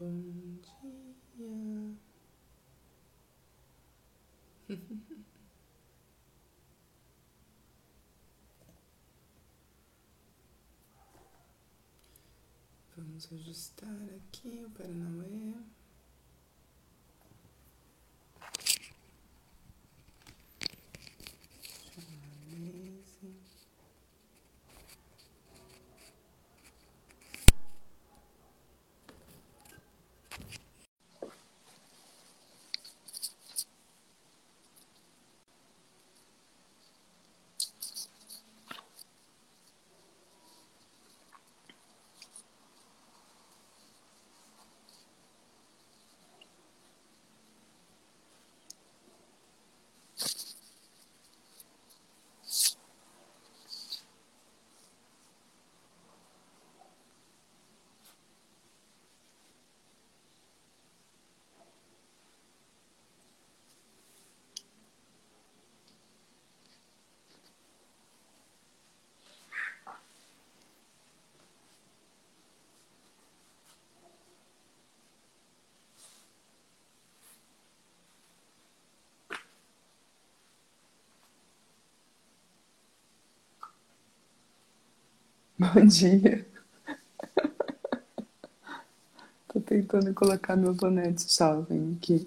[0.00, 1.94] bom dia.
[12.96, 15.52] Vamos ajustar aqui o Paranauê.
[85.74, 86.46] Bom dia.
[89.52, 92.26] Tô tentando colocar meu boné de jovem aqui.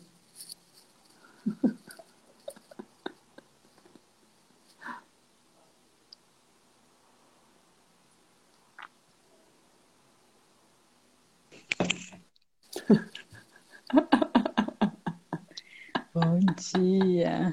[16.14, 16.39] Bom
[16.72, 17.52] dia.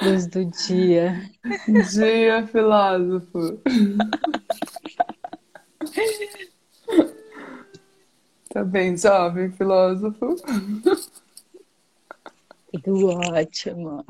[0.00, 1.30] Luz do dia.
[1.92, 3.60] Dia, filósofo.
[8.52, 10.36] Tá bem, jovem filósofo?
[12.84, 14.04] Tudo ótimo.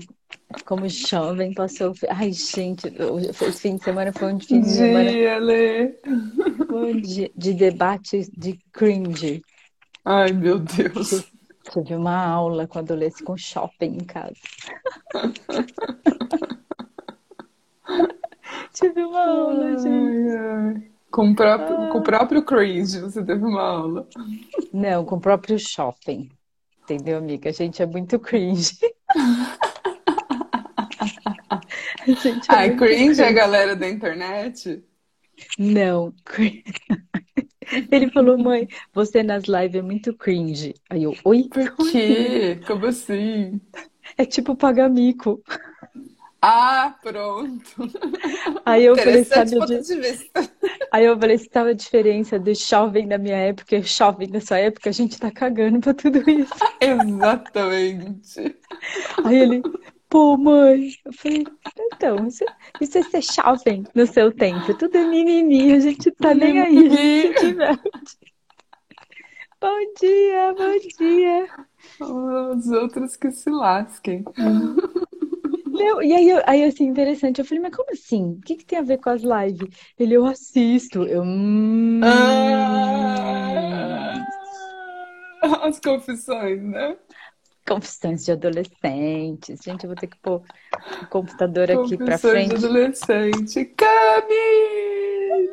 [0.66, 1.94] Como jovem passou.
[2.10, 2.88] Ai, gente,
[3.30, 5.10] esse fim de semana foi um fim de semana.
[5.10, 5.94] Dia, Lê.
[6.70, 9.42] um dia de debate de cringe.
[10.04, 11.24] Ai, meu Deus.
[11.72, 14.34] Tive uma aula com adolescente com shopping em casa.
[18.72, 20.36] Tive uma aula, Ai, gente.
[20.36, 20.90] ai.
[21.14, 24.08] Com o próprio, com o próprio cringe, você teve uma aula.
[24.72, 26.28] Não, com o próprio shopping.
[26.82, 27.50] Entendeu, amiga?
[27.50, 28.78] A gente é muito cringe.
[32.06, 34.82] A gente é Ai, muito cringe é a galera da internet?
[35.58, 36.62] Não, crin-
[37.90, 40.74] Ele falou, mãe, você nas lives é muito cringe.
[40.90, 41.50] Aí eu, oi?
[41.74, 41.90] Por assim?
[41.92, 42.60] quê?
[42.66, 43.60] Como assim?
[44.16, 45.42] É tipo pagar mico.
[46.46, 47.64] Ah, pronto.
[48.66, 50.50] Aí eu falei, sabe, ponto de- vista.
[50.92, 54.58] aí eu falei, sabe a diferença do jovem da minha época e jovem da sua
[54.58, 54.90] época?
[54.90, 56.52] A gente tá cagando pra tudo isso.
[56.80, 58.56] Exatamente.
[59.24, 59.62] Aí ele,
[60.10, 60.90] pô, mãe.
[61.04, 61.44] Eu falei,
[61.78, 62.44] então, isso,
[62.78, 64.74] isso é ser jovem no seu tempo.
[64.74, 66.88] Tudo é mimimi, a gente tá nem aí.
[69.60, 71.48] Bom dia, bom dia.
[71.98, 74.22] Os outros que se lasquem.
[75.74, 77.40] Não, e aí, eu, aí, assim, interessante.
[77.40, 78.36] Eu falei, mas como assim?
[78.38, 79.68] O que que tem a ver com as lives?
[79.98, 81.02] Ele, eu assisto.
[81.02, 82.00] Eu, hum...
[82.04, 84.14] Ah,
[85.64, 86.96] as confissões, né?
[87.66, 89.60] Confissões de adolescentes.
[89.64, 90.42] Gente, eu vou ter que pôr
[91.02, 92.54] o computador aqui pra Confissões de frente.
[92.54, 93.64] adolescente.
[93.76, 95.50] Camis!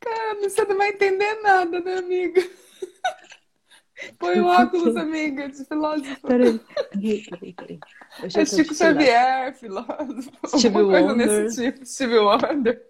[0.00, 2.42] Camis, você não vai entender nada, né, amiga?
[4.18, 6.16] Põe o óculos, amiga, de filósofo.
[6.26, 7.78] Peraí, peraí, peraí,
[8.22, 8.74] É Chico filósofo.
[8.74, 10.30] Xavier, filósofo.
[10.46, 11.26] Stevie Alguma coisa Wonder.
[11.44, 11.86] nesse tipo.
[11.86, 12.82] Stevie Wonder.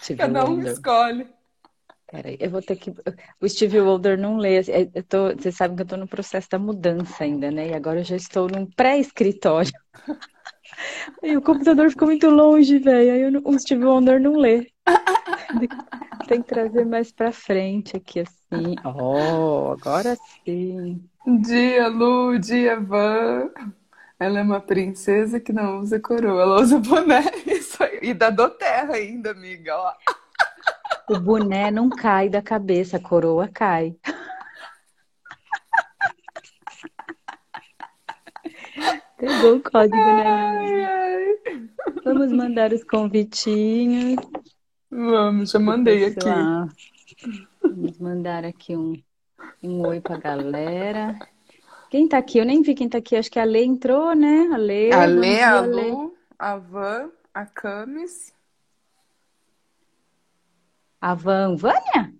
[0.00, 0.72] Stevie Cada um Wonder.
[0.72, 1.26] escolhe.
[2.10, 2.92] Peraí, eu vou ter que.
[3.40, 4.58] O Stevie Wonder não lê.
[4.60, 5.34] É, Eu tô...
[5.34, 7.68] Vocês sabem que eu tô no processo da mudança ainda, né?
[7.70, 9.72] E agora eu já estou num pré-escritório.
[11.22, 13.12] Aí o computador ficou muito longe, velho.
[13.12, 14.66] Aí não- o Stevie Wonder não lê.
[16.26, 18.36] Tem que trazer mais pra frente aqui, assim.
[18.84, 21.04] Oh, agora sim.
[21.40, 23.50] Dia Lu, dia Van.
[24.18, 27.22] Ela é uma princesa que não usa coroa, ela usa boné.
[27.46, 27.98] Isso aí.
[28.02, 29.76] E da Doterra ainda, amiga.
[29.76, 29.92] Ó.
[31.10, 33.94] O boné não cai da cabeça, a coroa cai.
[39.18, 40.26] Pegou o código, né?
[40.26, 41.36] Ai, ai.
[42.04, 44.16] Vamos mandar os convitinhos.
[44.90, 46.14] Vamos, já mandei aqui.
[46.14, 46.68] Pessoal,
[47.62, 48.94] vamos mandar aqui um,
[49.62, 51.18] um oi pra galera.
[51.90, 52.38] Quem tá aqui?
[52.38, 53.16] Eu nem vi quem tá aqui.
[53.16, 54.48] Acho que a Lê entrou, né?
[54.52, 55.90] A Lê, A Lê, a Lê.
[55.90, 58.32] Lu, a Van, a Camis.
[61.00, 62.12] A Van, Vânia?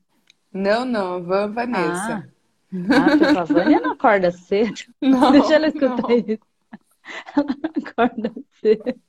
[0.53, 2.29] Não, não, Van Vanessa.
[2.73, 4.83] Ah, ah a Vânia não acorda cedo.
[5.01, 6.11] Não, Deixa ela escutar não.
[6.11, 6.39] isso.
[7.37, 9.01] Ela não acorda cedo.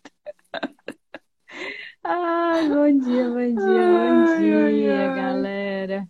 [2.03, 5.09] Ai, bom dia, bom dia, bom Ai, ai, dia,
[5.43, 5.49] ai.
[5.49, 6.09] galera.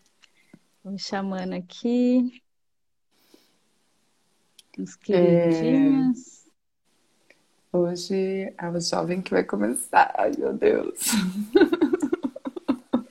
[0.84, 2.44] Vamos chamando aqui
[4.78, 6.48] os É, queridinhos.
[7.72, 10.13] hoje é o jovem que vai começar.
[10.18, 11.00] Ai, meu Deus.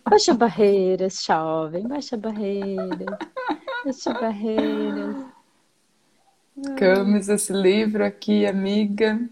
[0.09, 3.19] Baixa barreiras, jovem, baixa barreiras,
[3.85, 5.19] baixa barreiras.
[6.77, 9.29] Camis, esse livro aqui, amiga.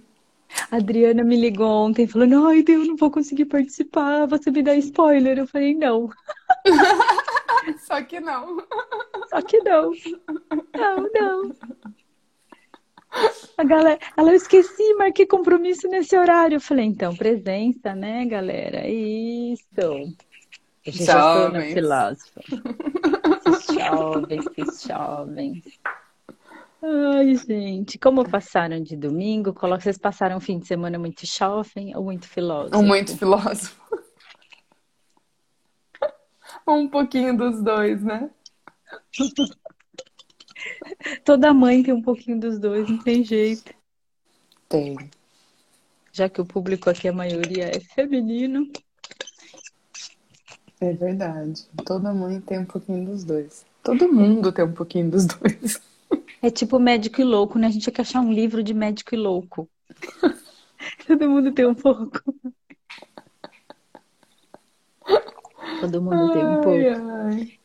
[0.71, 4.75] A Adriana me ligou ontem falando: Ai, Deus, não vou conseguir participar, você me dá
[4.77, 5.39] spoiler.
[5.39, 6.11] Eu falei: Não,
[7.79, 8.59] Só que não.
[9.29, 9.93] só que não,
[10.75, 11.57] não, não.
[13.57, 16.57] A galera, ela, eu esqueci, marquei compromisso nesse horário.
[16.57, 18.89] Eu falei: Então, presença, né, galera?
[18.89, 19.65] Isso.
[20.85, 21.73] Eu já Jovens.
[21.73, 22.41] filósofo.
[23.47, 25.65] Esses jovens, esses jovens.
[26.87, 29.55] Ai, gente, como passaram de domingo?
[29.55, 32.77] Vocês passaram um fim de semana muito jovem ou muito filósofo?
[32.77, 33.83] Um muito filósofo.
[36.67, 38.31] Um pouquinho dos dois, né?
[41.23, 43.75] Toda mãe tem um pouquinho dos dois, não tem jeito.
[44.67, 44.97] Tem.
[46.11, 48.71] Já que o público aqui, a maioria é feminino.
[50.81, 51.67] É verdade.
[51.85, 53.67] Toda mãe tem um pouquinho dos dois.
[53.83, 55.83] Todo mundo tem um pouquinho dos dois.
[56.43, 57.67] É tipo médico e louco, né?
[57.67, 59.69] A gente tinha que achar um livro de médico e louco.
[61.07, 62.21] Todo mundo tem um pouco.
[65.81, 67.11] Todo mundo tem um Ai, pouco.
[67.11, 67.59] ai.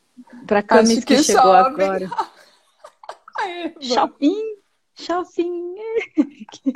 [0.46, 1.86] Pra Camis que que chegou jovem.
[1.86, 2.10] agora.
[3.40, 3.74] Ai.
[3.80, 4.56] Shopping,
[4.96, 5.76] shopping.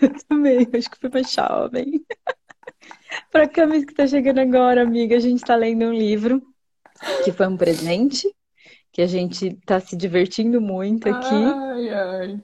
[0.00, 2.04] Eu também, acho que foi mais jovem.
[3.30, 6.42] Pra Camis que tá chegando agora, amiga, a gente tá lendo um livro
[7.24, 8.32] que foi um presente,
[8.92, 11.60] que a gente tá se divertindo muito aqui.
[11.70, 12.42] Ai, ai.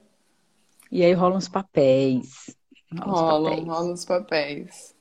[0.91, 2.55] E aí rolam os papéis.
[3.00, 4.95] Rolam Rolam, os papéis.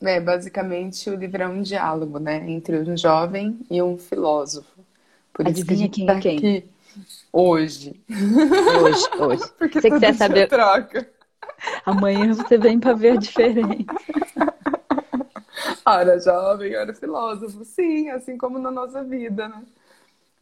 [0.00, 2.48] É, basicamente o livro é um diálogo, né?
[2.50, 4.84] Entre um jovem e um filósofo.
[5.32, 6.38] Por isso que a Adivinha gente quem tá é quem?
[6.38, 6.68] aqui
[7.32, 8.02] hoje.
[8.66, 9.44] Hoje, hoje.
[9.58, 11.08] Porque Você quiser dia saber, troca.
[11.84, 13.86] amanhã você vem pra ver a diferença.
[15.86, 17.64] Ora jovem, ora filósofo.
[17.64, 19.62] Sim, assim como na nossa vida, né?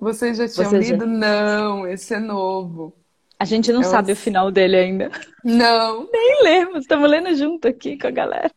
[0.02, 0.90] Vocês já tinham Você já...
[0.94, 1.06] lido?
[1.06, 2.92] Não, esse é novo.
[3.38, 5.12] A gente não É sabe o final dele ainda.
[5.44, 6.08] Não.
[6.10, 8.50] Nem lemos, estamos lendo junto aqui com a galera.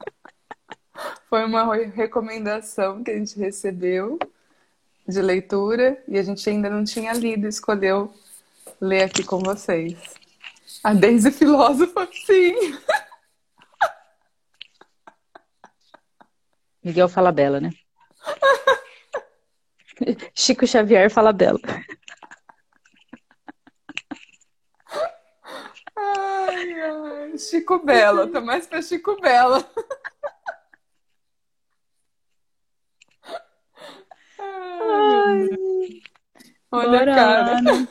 [1.30, 4.18] Foi uma recomendação que a gente recebeu
[5.08, 8.12] de leitura e a gente ainda não tinha lido, escolheu
[8.82, 9.96] ler aqui com vocês.
[10.84, 12.56] A Daisy Filósofa, sim!
[16.84, 17.70] Miguel fala bela, né?
[20.34, 21.60] Chico Xavier fala bela.
[25.96, 27.38] Ai, ai.
[27.38, 29.66] Chico Bela, tá mais pra Chico Bela.
[34.40, 35.50] Ai,
[36.72, 37.62] Olha Bora a cara.
[37.62, 37.88] né?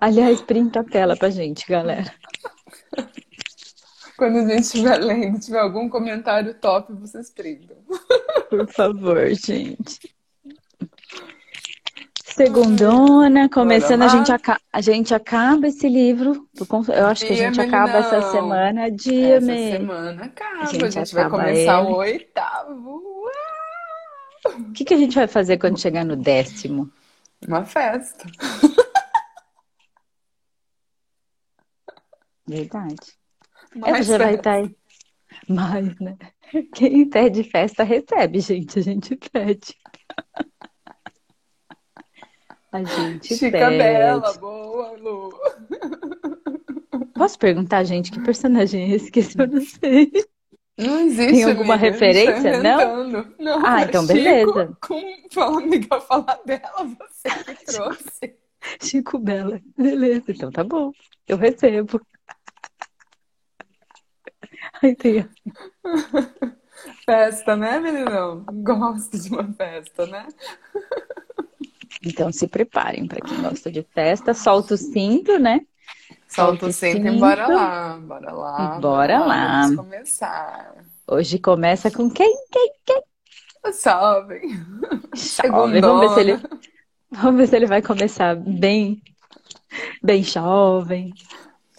[0.00, 2.12] Aliás, printa a tela pra gente, galera.
[4.16, 7.76] Quando a gente estiver lendo, tiver algum comentário top, vocês printam.
[8.48, 10.16] Por favor, gente.
[12.36, 14.30] Segundona, começando, a gente,
[14.70, 16.46] a gente acaba esse livro.
[16.94, 18.90] Eu acho que a gente acaba essa semana.
[18.90, 19.72] Dia, Essa me...
[19.72, 20.62] semana acaba.
[20.62, 21.92] A gente, a gente vai começar ele.
[21.92, 23.02] o oitavo.
[24.44, 26.92] O que, que a gente vai fazer quando chegar no décimo?
[27.48, 28.26] Uma festa.
[32.46, 32.96] Verdade.
[33.74, 34.76] Mais Ela já vai estar aí.
[35.48, 36.16] Mas, né?
[36.74, 38.78] Quem pede festa recebe, gente.
[38.78, 39.74] A gente pede.
[42.72, 43.78] A gente Chica pede.
[43.78, 45.32] Bela, boa, Lu.
[47.14, 50.12] Posso perguntar, gente, que personagem é esse que eu não sei?
[50.78, 51.32] Não existe.
[51.32, 52.62] Tem alguma amiga, referência?
[52.62, 53.24] Não?
[53.38, 53.66] não?
[53.66, 54.76] Ah, então Chico, beleza.
[54.86, 55.02] Com
[55.32, 58.36] fala, amiga, falar dela, você que trouxe.
[58.82, 59.60] Chico Bela.
[59.76, 60.92] Beleza, então tá bom.
[61.26, 62.00] Eu recebo.
[64.82, 65.28] Ai, tem...
[67.04, 68.44] Festa, né, meninão?
[68.62, 70.26] Gosto de uma festa, né?
[72.04, 74.34] Então se preparem para quem gosta de festa.
[74.34, 75.60] Solta o cinto, né?
[76.28, 77.98] Solta o cinto e bora lá.
[77.98, 78.78] Bora lá.
[78.78, 79.62] Bora lá.
[79.62, 80.74] Vamos começar.
[81.08, 82.36] Hoje começa com quem?
[82.50, 82.72] Quem?
[82.84, 83.02] Quem?
[83.64, 84.42] O jovem.
[85.14, 85.80] Jovem.
[85.80, 86.42] Vamos ver se ele,
[87.10, 89.02] vamos ver se ele vai começar bem,
[90.02, 91.12] bem jovem.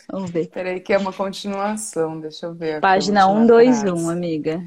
[0.09, 0.47] Vamos ver.
[0.47, 2.19] Peraí, que é uma continuação.
[2.19, 2.79] Deixa eu ver.
[2.81, 4.63] Página 121, amiga.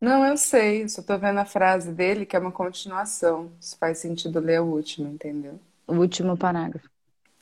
[0.00, 3.52] Não, eu sei, só tô vendo a frase dele que é uma continuação.
[3.60, 5.60] Se faz sentido ler o último, entendeu?
[5.86, 6.88] O último parágrafo.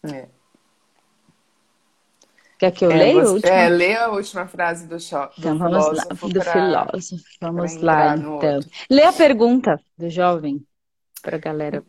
[0.05, 0.29] É.
[2.59, 5.73] Quer que eu É, leia você, é, lê a última frase do, do Então vamos
[5.73, 7.25] lá, filósofo do filósofo.
[7.41, 8.35] Vamos lá, então.
[8.35, 8.71] outro.
[8.91, 10.63] Lê a pergunta do jovem
[11.23, 11.83] para a galera.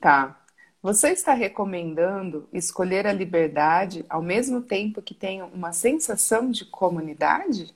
[0.00, 0.43] Tá.
[0.84, 7.74] Você está recomendando escolher a liberdade ao mesmo tempo que tenha uma sensação de comunidade?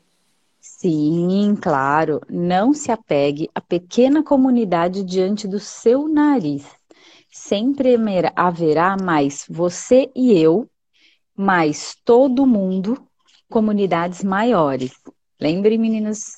[0.60, 2.20] Sim, claro.
[2.28, 6.66] Não se apegue à pequena comunidade diante do seu nariz.
[7.32, 7.96] Sempre
[8.36, 10.68] haverá mais você e eu,
[11.34, 13.02] mais todo mundo,
[13.48, 14.92] comunidades maiores.
[15.40, 16.36] Lembre, meninas,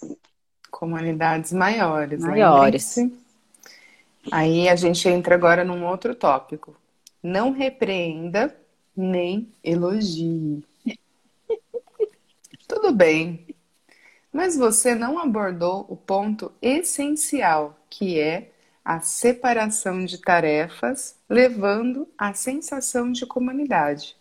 [0.70, 2.94] Comunidades maiores, maiores.
[2.94, 3.19] lembrem-se.
[4.30, 6.76] Aí a gente entra agora num outro tópico.
[7.22, 8.56] Não repreenda
[8.96, 10.64] nem elogie.
[12.66, 13.46] Tudo bem,
[14.32, 18.50] mas você não abordou o ponto essencial, que é
[18.84, 24.16] a separação de tarefas, levando à sensação de comunidade.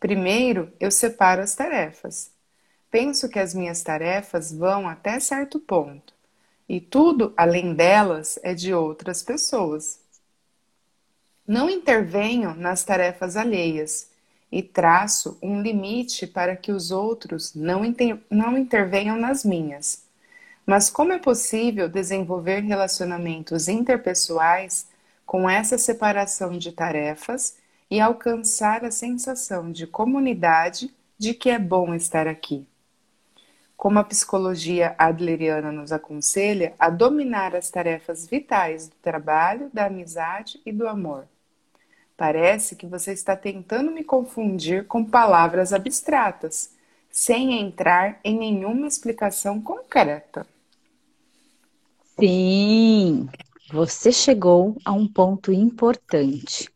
[0.00, 2.32] Primeiro, eu separo as tarefas.
[2.90, 6.14] Penso que as minhas tarefas vão até certo ponto,
[6.72, 10.00] e tudo além delas é de outras pessoas.
[11.46, 14.08] Não intervenho nas tarefas alheias
[14.50, 20.02] e traço um limite para que os outros não, inter- não intervenham nas minhas.
[20.66, 24.88] Mas como é possível desenvolver relacionamentos interpessoais
[25.26, 27.56] com essa separação de tarefas
[27.90, 32.66] e alcançar a sensação de comunidade de que é bom estar aqui?
[33.82, 40.60] Como a psicologia adleriana nos aconselha a dominar as tarefas vitais do trabalho, da amizade
[40.64, 41.26] e do amor.
[42.16, 46.70] Parece que você está tentando me confundir com palavras abstratas,
[47.10, 50.46] sem entrar em nenhuma explicação concreta.
[52.20, 53.28] Sim,
[53.72, 56.70] você chegou a um ponto importante.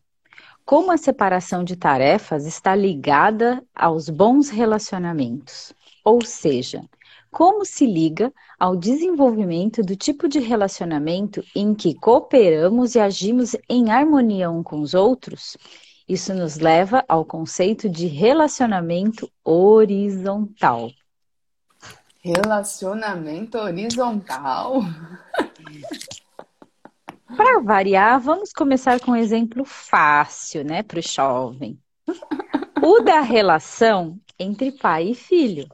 [0.65, 5.71] Como a separação de tarefas está ligada aos bons relacionamentos,
[6.03, 6.83] ou seja,
[7.31, 13.91] como se liga ao desenvolvimento do tipo de relacionamento em que cooperamos e agimos em
[13.91, 15.57] harmonia um com os outros,
[16.07, 20.89] isso nos leva ao conceito de relacionamento horizontal.
[22.21, 24.81] Relacionamento horizontal.
[27.35, 31.77] Para variar, vamos começar com um exemplo fácil, né, para o jovem.
[32.81, 35.67] O da relação entre pai e filho.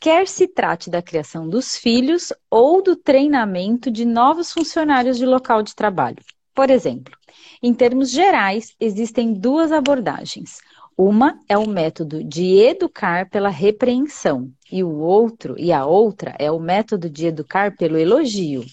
[0.00, 5.60] Quer se trate da criação dos filhos ou do treinamento de novos funcionários de local
[5.60, 6.22] de trabalho.
[6.54, 7.16] Por exemplo,
[7.60, 10.60] em termos gerais, existem duas abordagens.
[10.96, 16.50] Uma é o método de educar pela repreensão e o outro e a outra é
[16.50, 18.64] o método de educar pelo elogio.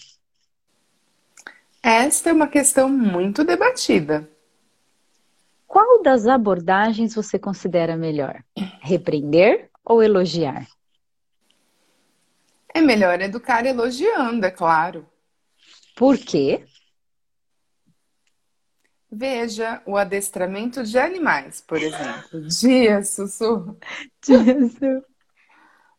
[1.81, 4.29] Esta é uma questão muito debatida.
[5.67, 8.43] Qual das abordagens você considera melhor?
[8.81, 10.67] Repreender ou elogiar?
[12.75, 15.07] É melhor educar elogiando, é claro.
[15.95, 16.65] Por quê?
[19.09, 22.41] Veja o adestramento de animais, por exemplo.
[22.51, 23.79] Dia, sussurro.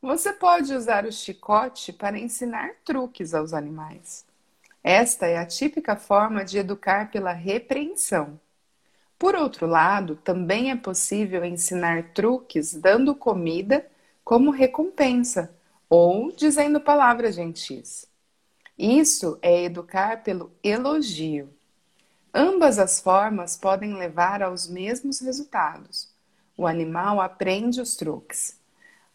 [0.03, 4.27] Você pode usar o chicote para ensinar truques aos animais.
[4.85, 8.39] Esta é a típica forma de educar pela repreensão.
[9.19, 13.91] Por outro lado, também é possível ensinar truques dando comida
[14.23, 15.56] como recompensa
[15.89, 18.07] ou dizendo palavras gentis.
[18.79, 21.49] Isso é educar pelo elogio.
[22.35, 26.09] Ambas as formas podem levar aos mesmos resultados.
[26.57, 28.59] O animal aprende os truques,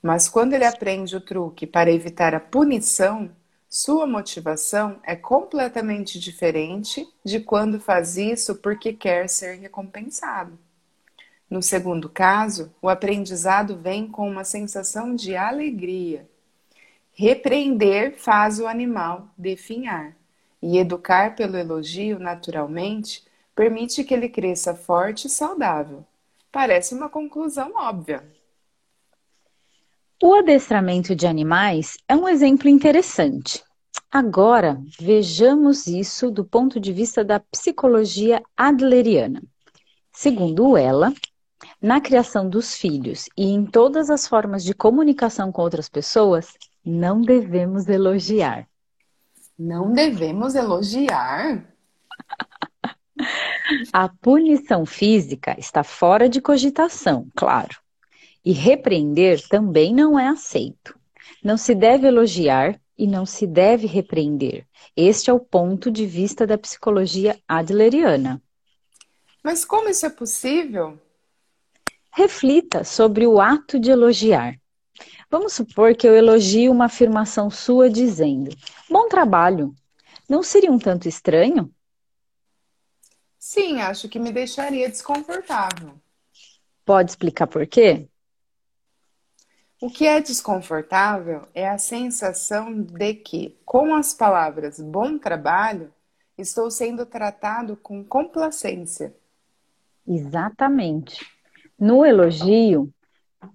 [0.01, 3.29] mas quando ele aprende o truque para evitar a punição,
[3.69, 10.57] sua motivação é completamente diferente de quando faz isso porque quer ser recompensado.
[11.49, 16.29] No segundo caso, o aprendizado vem com uma sensação de alegria.
[17.21, 20.17] Repreender faz o animal definhar,
[20.59, 23.23] e educar pelo elogio naturalmente
[23.55, 26.03] permite que ele cresça forte e saudável.
[26.51, 28.23] Parece uma conclusão óbvia.
[30.19, 33.63] O adestramento de animais é um exemplo interessante.
[34.11, 39.43] Agora, vejamos isso do ponto de vista da psicologia adleriana.
[40.11, 41.13] Segundo ela,
[41.79, 47.21] na criação dos filhos e em todas as formas de comunicação com outras pessoas, não
[47.21, 48.67] devemos elogiar.
[49.57, 51.65] Não devemos elogiar?
[53.93, 57.77] A punição física está fora de cogitação, claro.
[58.43, 60.99] E repreender também não é aceito.
[61.43, 64.65] Não se deve elogiar e não se deve repreender.
[64.95, 68.41] Este é o ponto de vista da psicologia adleriana.
[69.43, 70.99] Mas como isso é possível?
[72.11, 74.60] Reflita sobre o ato de elogiar.
[75.31, 78.51] Vamos supor que eu elogio uma afirmação sua dizendo:
[78.89, 79.73] Bom trabalho.
[80.27, 81.73] Não seria um tanto estranho?
[83.39, 85.93] Sim, acho que me deixaria desconfortável.
[86.83, 88.09] Pode explicar por quê?
[89.79, 95.93] O que é desconfortável é a sensação de que, com as palavras bom trabalho,
[96.37, 99.15] estou sendo tratado com complacência.
[100.05, 101.25] Exatamente.
[101.79, 102.93] No elogio,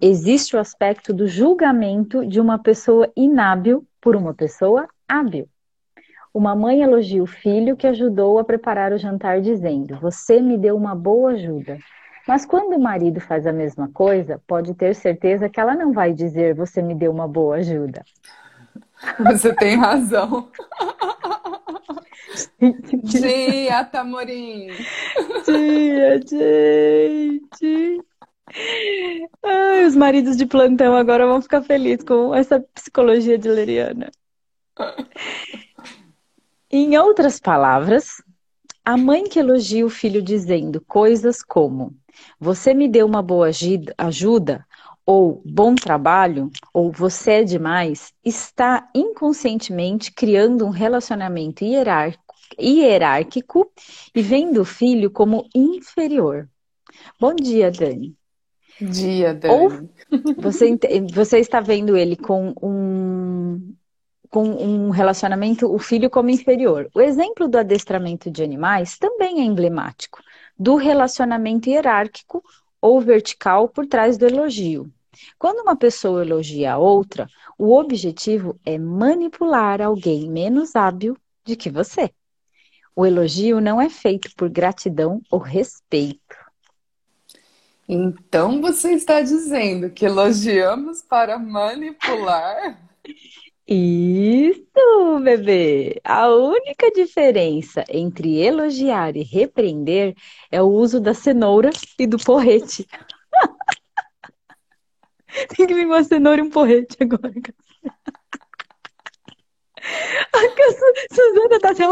[0.01, 5.47] existe o aspecto do julgamento de uma pessoa inábil por uma pessoa hábil.
[6.33, 10.75] Uma mãe elogia o filho que ajudou a preparar o jantar, dizendo: Você me deu
[10.75, 11.77] uma boa ajuda.
[12.27, 16.13] Mas quando o marido faz a mesma coisa, pode ter certeza que ela não vai
[16.13, 18.03] dizer: Você me deu uma boa ajuda.
[19.25, 20.49] Você tem razão.
[23.03, 24.67] Dia, Tamorim!
[25.45, 28.03] Dia, gente!
[29.43, 34.11] Ai, os maridos de plantão agora vão ficar felizes com essa psicologia de Leriana.
[36.69, 38.21] Em outras palavras,
[38.83, 41.95] a mãe que elogia o filho dizendo coisas como:
[42.39, 43.49] Você me deu uma boa
[43.97, 44.65] ajuda,
[45.05, 54.61] ou bom trabalho, ou você é demais, está inconscientemente criando um relacionamento hierárquico, e vendo
[54.61, 56.49] o filho como inferior.
[57.19, 58.15] Bom dia, Dani.
[58.79, 59.53] Dia, Dani.
[59.53, 59.89] Ou
[60.37, 60.77] você,
[61.13, 63.75] você está vendo ele com um,
[64.29, 66.89] com um relacionamento, o filho como inferior.
[66.93, 70.21] O exemplo do adestramento de animais também é emblemático
[70.57, 72.43] do relacionamento hierárquico
[72.81, 74.91] ou vertical por trás do elogio.
[75.37, 81.69] Quando uma pessoa elogia a outra, o objetivo é manipular alguém menos hábil de que
[81.69, 82.11] você.
[82.95, 86.26] O elogio não é feito por gratidão ou respeito.
[87.87, 92.77] Então você está dizendo que elogiamos para manipular?
[93.65, 96.01] Isso, bebê!
[96.03, 100.13] A única diferença entre elogiar e repreender
[100.51, 102.85] é o uso da cenoura e do porrete.
[105.55, 107.31] Tem que vir uma cenoura e um porrete agora.
[110.33, 110.39] A
[111.13, 111.83] Suzana tá assim.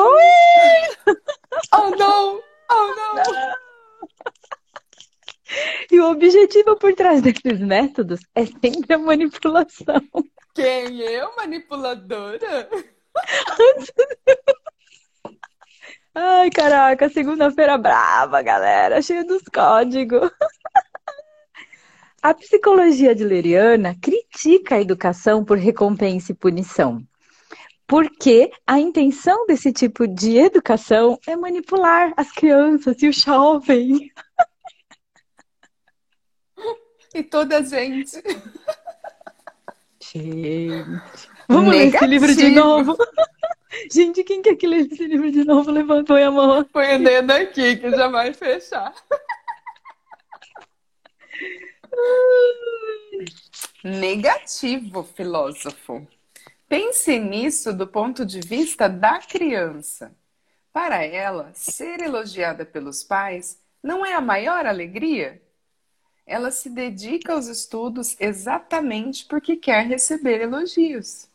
[1.74, 2.42] Oh, não!
[2.70, 3.24] Oh, não!
[5.92, 10.02] E o objetivo por trás desses métodos é sempre a manipulação.
[10.54, 11.02] Quem?
[11.02, 12.70] Eu, manipuladora?
[16.18, 20.32] Ai, caraca, segunda-feira brava, galera, cheia dos códigos.
[22.22, 27.06] A psicologia adleriana critica a educação por recompensa e punição.
[27.86, 34.12] Porque a intenção desse tipo de educação é manipular as crianças e o jovem.
[37.16, 38.22] E toda a gente.
[40.02, 41.30] Gente.
[41.48, 41.74] Vamos Negativo.
[41.74, 42.98] ler esse livro de novo?
[43.92, 45.72] Gente, quem quer que lê esse livro de novo?
[45.72, 46.64] Levantou a mão.
[46.66, 48.94] Põe o dedo aqui que já vai fechar.
[53.84, 56.06] Negativo, filósofo.
[56.68, 60.14] Pense nisso do ponto de vista da criança.
[60.74, 65.42] Para ela, ser elogiada pelos pais não é a maior alegria?
[66.26, 71.28] Ela se dedica aos estudos exatamente porque quer receber elogios.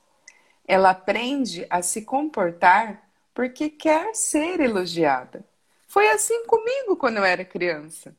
[0.67, 5.45] Ela aprende a se comportar porque quer ser elogiada.
[5.87, 8.15] Foi assim comigo quando eu era criança.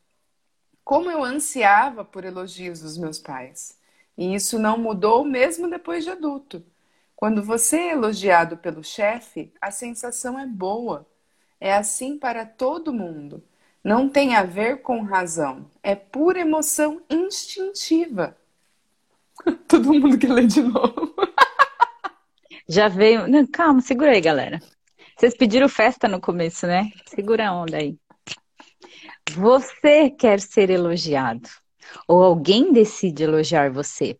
[0.83, 3.77] Como eu ansiava por elogios dos meus pais.
[4.17, 6.63] E isso não mudou mesmo depois de adulto.
[7.15, 11.07] Quando você é elogiado pelo chefe, a sensação é boa.
[11.59, 13.43] É assim para todo mundo.
[13.83, 15.65] Não tem a ver com razão.
[15.81, 18.37] É pura emoção instintiva.
[19.67, 21.15] todo mundo quer ler de novo.
[22.67, 23.27] Já veio.
[23.27, 24.59] Não, calma, segura aí, galera.
[25.17, 26.89] Vocês pediram festa no começo, né?
[27.07, 27.97] Segura a onda aí.
[29.31, 31.49] Você quer ser elogiado
[32.07, 34.17] ou alguém decide elogiar você.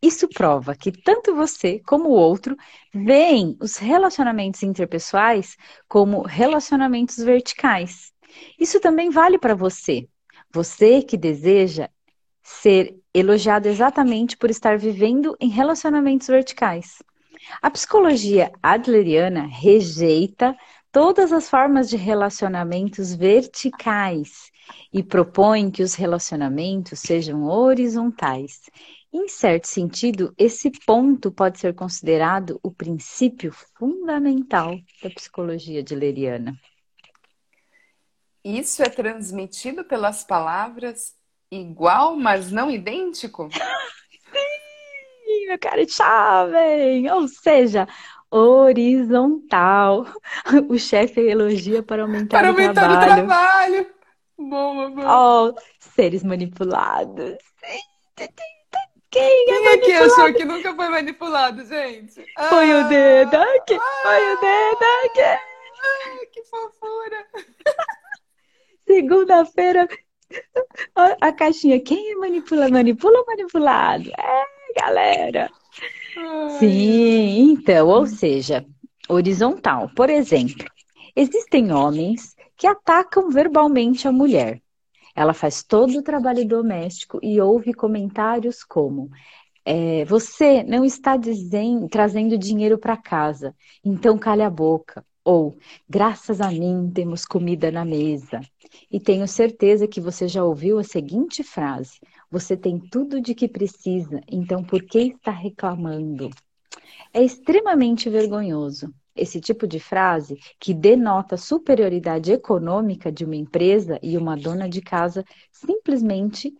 [0.00, 2.56] Isso prova que tanto você como o outro
[2.94, 5.56] veem os relacionamentos interpessoais
[5.88, 8.11] como relacionamentos verticais.
[8.58, 10.08] Isso também vale para você.
[10.52, 11.88] Você que deseja
[12.42, 17.02] ser elogiado exatamente por estar vivendo em relacionamentos verticais.
[17.60, 20.56] A psicologia adleriana rejeita
[20.90, 24.50] todas as formas de relacionamentos verticais
[24.92, 28.60] e propõe que os relacionamentos sejam horizontais.
[29.12, 36.54] Em certo sentido, esse ponto pode ser considerado o princípio fundamental da psicologia adleriana.
[38.44, 41.14] Isso é transmitido pelas palavras
[41.50, 43.48] igual, mas não idêntico?
[44.32, 47.10] Sim, meu caro chave!
[47.10, 47.86] Ou seja,
[48.30, 50.06] horizontal.
[50.68, 53.12] O chefe elogia para aumentar, para aumentar o trabalho.
[53.12, 53.86] o trabalho.
[54.38, 55.50] Boa, boa.
[55.50, 57.36] Oh, seres manipulados.
[59.10, 62.14] Quem, Quem é, que achou que nunca foi manipulado, gente?
[62.48, 63.78] Foi ah, o dedo aqui.
[64.02, 65.20] Foi o dedo aqui.
[65.20, 67.26] Ah, que fofura.
[68.92, 69.88] Segunda-feira,
[70.94, 71.80] a, caixinha.
[71.80, 74.10] Quem manipula, manipula ou manipulado?
[74.10, 74.44] É,
[74.78, 75.50] galera.
[76.18, 76.50] Ai.
[76.58, 78.66] Sim, então, ou seja,
[79.08, 79.90] horizontal.
[79.96, 80.66] Por exemplo,
[81.16, 84.60] existem homens que atacam verbalmente a mulher.
[85.16, 89.08] Ela faz todo o trabalho doméstico e ouve comentários como:
[89.64, 95.02] é, Você não está dizendo, trazendo dinheiro para casa, então calha a boca.
[95.24, 95.56] Ou,
[95.88, 98.40] graças a mim temos comida na mesa.
[98.90, 103.48] E tenho certeza que você já ouviu a seguinte frase: Você tem tudo de que
[103.48, 106.30] precisa, então por que está reclamando?
[107.12, 108.92] É extremamente vergonhoso.
[109.14, 114.80] Esse tipo de frase que denota superioridade econômica de uma empresa e uma dona de
[114.80, 116.54] casa simplesmente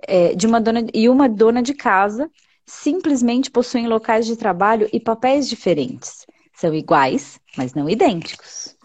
[0.00, 2.30] é, de uma dona e uma dona de casa
[2.64, 6.26] simplesmente possuem locais de trabalho e papéis diferentes.
[6.54, 8.77] São iguais, mas não idênticos.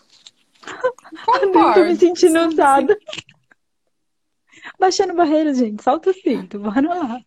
[1.26, 1.73] Concordo.
[1.73, 2.97] Tô me sentindo usada.
[4.80, 5.84] Baixando barreiras, gente.
[5.84, 6.60] Solta o cinto.
[6.60, 7.21] Bora lá.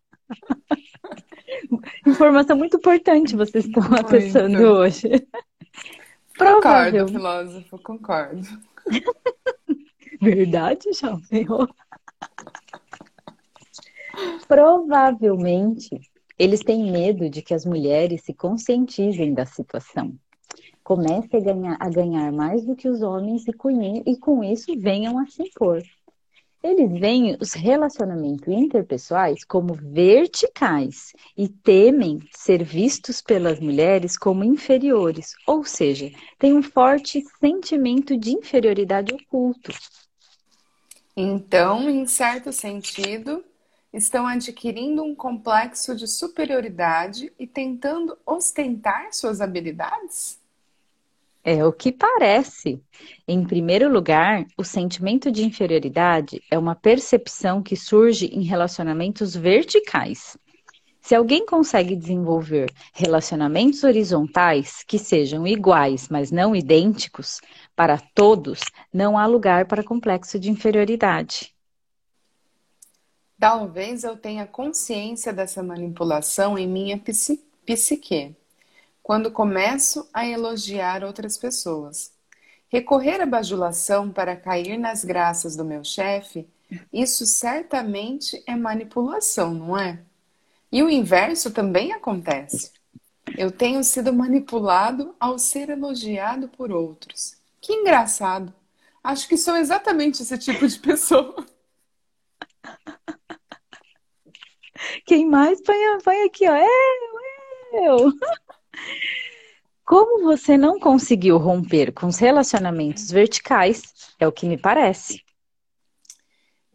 [2.06, 5.26] Informação muito importante vocês estão acessando hoje.
[6.38, 8.46] Concordo, filósofo, concordo.
[10.20, 11.46] Verdade, jovem?
[14.46, 16.00] Provavelmente
[16.38, 20.14] eles têm medo de que as mulheres se conscientizem da situação.
[20.86, 24.72] Comecem a ganhar, a ganhar mais do que os homens e com, e com isso
[24.78, 25.82] venham a se impor.
[26.62, 35.34] Eles veem os relacionamentos interpessoais como verticais e temem ser vistos pelas mulheres como inferiores,
[35.44, 39.72] ou seja, têm um forte sentimento de inferioridade oculto.
[41.16, 43.44] Então, em certo sentido,
[43.92, 50.45] estão adquirindo um complexo de superioridade e tentando ostentar suas habilidades?
[51.48, 52.82] É o que parece.
[53.28, 60.36] Em primeiro lugar, o sentimento de inferioridade é uma percepção que surge em relacionamentos verticais.
[61.00, 67.40] Se alguém consegue desenvolver relacionamentos horizontais que sejam iguais, mas não idênticos,
[67.76, 68.58] para todos,
[68.92, 71.54] não há lugar para complexo de inferioridade.
[73.38, 78.34] Talvez eu tenha consciência dessa manipulação em minha psique
[79.06, 82.12] quando começo a elogiar outras pessoas.
[82.68, 86.44] Recorrer à bajulação para cair nas graças do meu chefe,
[86.92, 90.00] isso certamente é manipulação, não é?
[90.72, 92.72] E o inverso também acontece.
[93.38, 97.36] Eu tenho sido manipulado ao ser elogiado por outros.
[97.60, 98.52] Que engraçado.
[99.04, 101.46] Acho que sou exatamente esse tipo de pessoa.
[105.06, 106.56] Quem mais põe, aqui, ó.
[106.56, 106.66] É,
[107.72, 108.12] eu.
[109.84, 113.82] Como você não conseguiu romper com os relacionamentos verticais,
[114.18, 115.22] é o que me parece.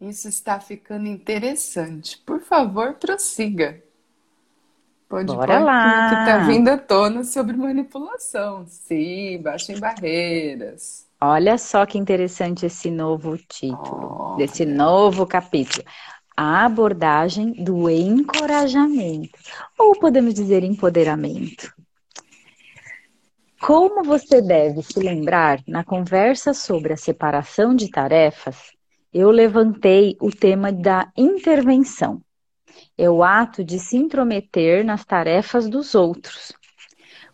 [0.00, 2.18] Isso está ficando interessante.
[2.18, 3.82] Por favor, prossiga.
[5.08, 6.08] Pode Bora lá.
[6.08, 8.64] que está vindo à tona sobre manipulação.
[8.66, 11.06] Sim, baixem barreiras.
[11.20, 15.84] Olha só que interessante esse novo título, oh, desse novo capítulo.
[16.34, 19.38] A abordagem do encorajamento,
[19.78, 21.72] ou podemos dizer empoderamento.
[23.62, 28.72] Como você deve se lembrar, na conversa sobre a separação de tarefas,
[29.14, 32.20] eu levantei o tema da intervenção.
[32.98, 36.52] É o ato de se intrometer nas tarefas dos outros.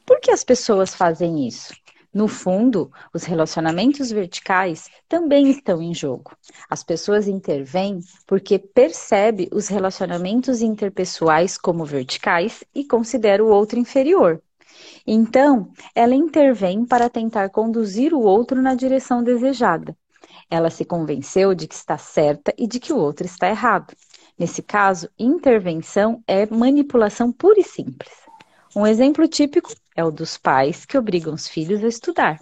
[0.04, 1.72] Por que as pessoas fazem isso?
[2.12, 6.36] No fundo, os relacionamentos verticais também estão em jogo.
[6.68, 14.42] As pessoas intervêm porque percebe os relacionamentos interpessoais como verticais e considera o outro inferior.
[15.06, 19.96] Então, ela intervém para tentar conduzir o outro na direção desejada.
[20.50, 23.94] Ela se convenceu de que está certa e de que o outro está errado.
[24.38, 28.12] Nesse caso, intervenção é manipulação pura e simples.
[28.74, 32.38] Um exemplo típico é o dos pais que obrigam os filhos a estudar.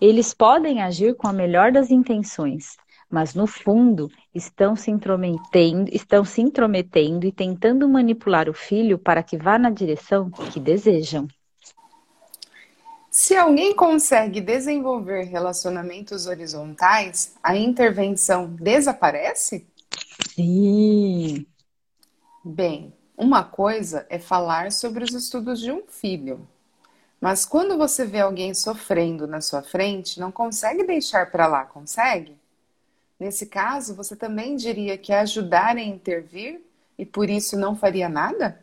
[0.00, 2.76] Eles podem agir com a melhor das intenções,
[3.10, 9.22] mas no fundo estão se intrometendo, estão se intrometendo e tentando manipular o filho para
[9.22, 11.26] que vá na direção que desejam.
[13.16, 19.68] Se alguém consegue desenvolver relacionamentos horizontais, a intervenção desaparece?
[20.30, 21.46] Sim.
[22.44, 26.44] Bem, uma coisa é falar sobre os estudos de um filho.
[27.20, 32.36] Mas quando você vê alguém sofrendo na sua frente, não consegue deixar para lá, consegue?
[33.16, 36.60] Nesse caso, você também diria que ajudar a intervir
[36.98, 38.58] e por isso não faria nada?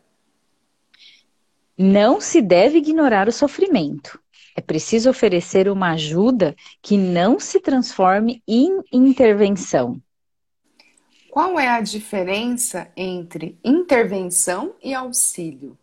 [1.78, 4.21] Não se deve ignorar o sofrimento.
[4.56, 10.00] É preciso oferecer uma ajuda que não se transforme em intervenção.
[11.30, 15.78] Qual é a diferença entre intervenção e auxílio?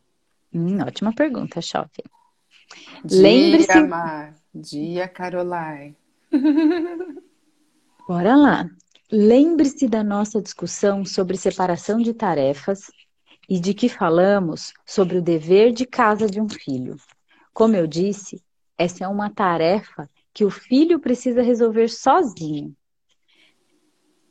[0.54, 2.04] Hum, ótima pergunta, Choque.
[3.10, 3.82] Lembre-se.
[3.82, 4.36] Mar.
[4.54, 5.96] Dia, Caroline.
[8.08, 8.70] Bora lá.
[9.12, 12.92] Lembre-se da nossa discussão sobre separação de tarefas
[13.48, 16.96] e de que falamos sobre o dever de casa de um filho.
[17.54, 18.42] Como eu disse,
[18.80, 22.74] essa é uma tarefa que o filho precisa resolver sozinho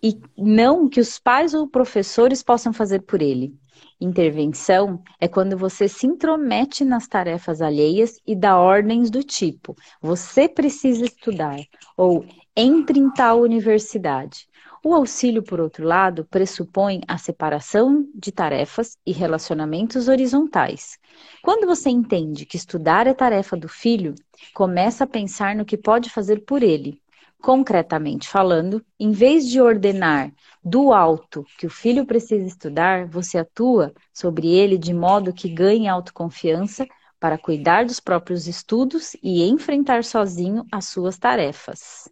[0.02, 3.54] e não que os pais ou professores possam fazer por ele.
[4.00, 10.48] Intervenção é quando você se intromete nas tarefas alheias e dá ordens do tipo: você
[10.48, 11.58] precisa estudar
[11.96, 12.24] ou
[12.56, 14.48] entre em tal universidade.
[14.84, 20.98] O auxílio, por outro lado, pressupõe a separação de tarefas e relacionamentos horizontais.
[21.42, 24.14] Quando você entende que estudar é tarefa do filho,
[24.54, 27.00] começa a pensar no que pode fazer por ele,
[27.40, 33.94] Concretamente falando, em vez de ordenar do alto que o filho precisa estudar, você atua
[34.12, 36.84] sobre ele de modo que ganhe autoconfiança
[37.20, 42.10] para cuidar dos próprios estudos e enfrentar sozinho as suas tarefas.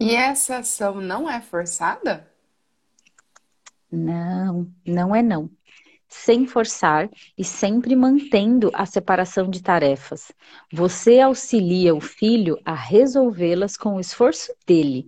[0.00, 2.28] E essa ação não é forçada?
[3.90, 5.50] Não, não é não
[6.08, 10.32] sem forçar e sempre mantendo a separação de tarefas.
[10.72, 15.06] Você auxilia o filho a resolvê-las com o esforço dele.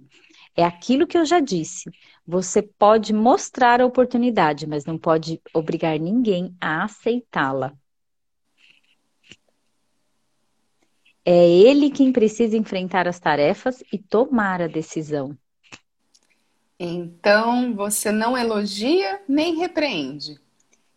[0.54, 1.90] É aquilo que eu já disse.
[2.26, 7.72] Você pode mostrar a oportunidade, mas não pode obrigar ninguém a aceitá-la.
[11.32, 15.38] É ele quem precisa enfrentar as tarefas e tomar a decisão.
[16.76, 20.40] Então, você não elogia nem repreende.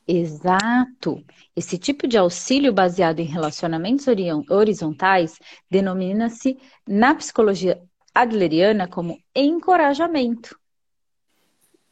[0.08, 1.24] Exato.
[1.56, 4.08] Esse tipo de auxílio baseado em relacionamentos
[4.50, 5.38] horizontais
[5.70, 7.80] denomina-se na psicologia
[8.12, 10.58] adleriana como encorajamento.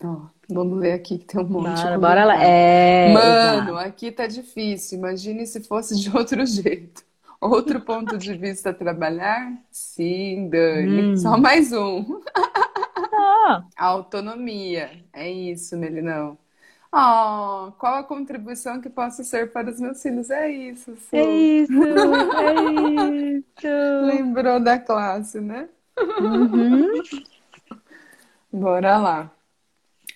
[0.03, 2.43] Oh, vamos ler aqui que tem um monte bora, Bora lá.
[2.43, 4.97] É, Mano, aqui tá difícil.
[4.97, 7.10] Imagine se fosse de outro jeito.
[7.41, 9.51] Outro ponto de vista a trabalhar?
[9.71, 11.13] Sim, Dani.
[11.13, 11.17] Hum.
[11.17, 12.21] Só mais um.
[13.13, 13.63] Ah.
[13.75, 15.03] Autonomia.
[15.11, 16.37] É isso, Melinão.
[16.93, 20.29] Oh, qual a contribuição que posso ser para os meus filhos?
[20.29, 21.15] É isso, Su.
[21.15, 22.53] É isso, é
[23.37, 24.05] isso.
[24.05, 25.67] Lembrou da classe, né?
[25.97, 27.01] Uhum.
[28.53, 29.31] Bora lá.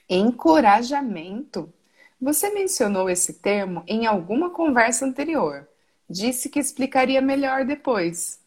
[0.07, 1.73] Encorajamento.
[2.21, 5.67] Você mencionou esse termo em alguma conversa anterior.
[6.09, 8.39] Disse que explicaria melhor depois.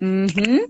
[0.00, 0.68] Uhum.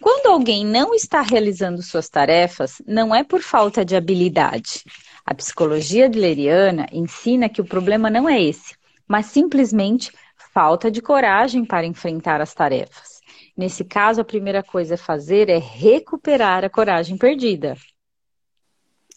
[0.00, 4.84] Quando alguém não está realizando suas tarefas, não é por falta de habilidade
[5.30, 8.74] a psicologia adleriana ensina que o problema não é esse,
[9.06, 10.12] mas simplesmente
[10.52, 13.20] falta de coragem para enfrentar as tarefas.
[13.56, 17.76] Nesse caso, a primeira coisa a fazer é recuperar a coragem perdida.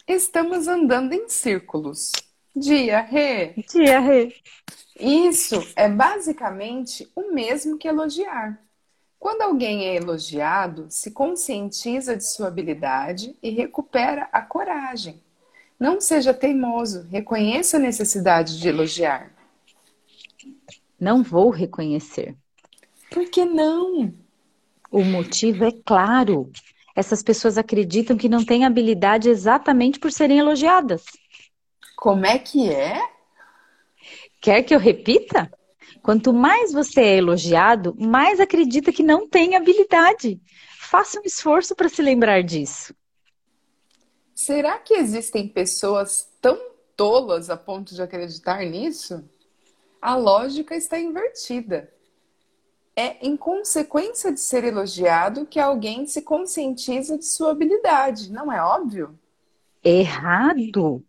[0.06, 2.12] Estamos andando em círculos.
[2.54, 3.54] Dia, re.
[3.68, 4.32] Dia, re.
[4.98, 8.60] Isso é basicamente o mesmo que elogiar.
[9.18, 15.20] Quando alguém é elogiado, se conscientiza de sua habilidade e recupera a coragem.
[15.80, 19.32] Não seja teimoso, reconheça a necessidade de elogiar.
[21.00, 22.36] Não vou reconhecer.
[23.10, 24.14] Por que não?
[24.90, 26.52] O motivo é claro.
[26.94, 31.04] Essas pessoas acreditam que não têm habilidade exatamente por serem elogiadas.
[31.96, 33.13] Como é que é?
[34.44, 35.50] Quer que eu repita?
[36.02, 40.38] Quanto mais você é elogiado, mais acredita que não tem habilidade.
[40.78, 42.94] Faça um esforço para se lembrar disso.
[44.34, 46.60] Será que existem pessoas tão
[46.94, 49.26] tolas a ponto de acreditar nisso?
[49.98, 51.90] A lógica está invertida.
[52.94, 58.62] É em consequência de ser elogiado que alguém se conscientiza de sua habilidade, não é
[58.62, 59.18] óbvio?
[59.82, 61.02] Errado!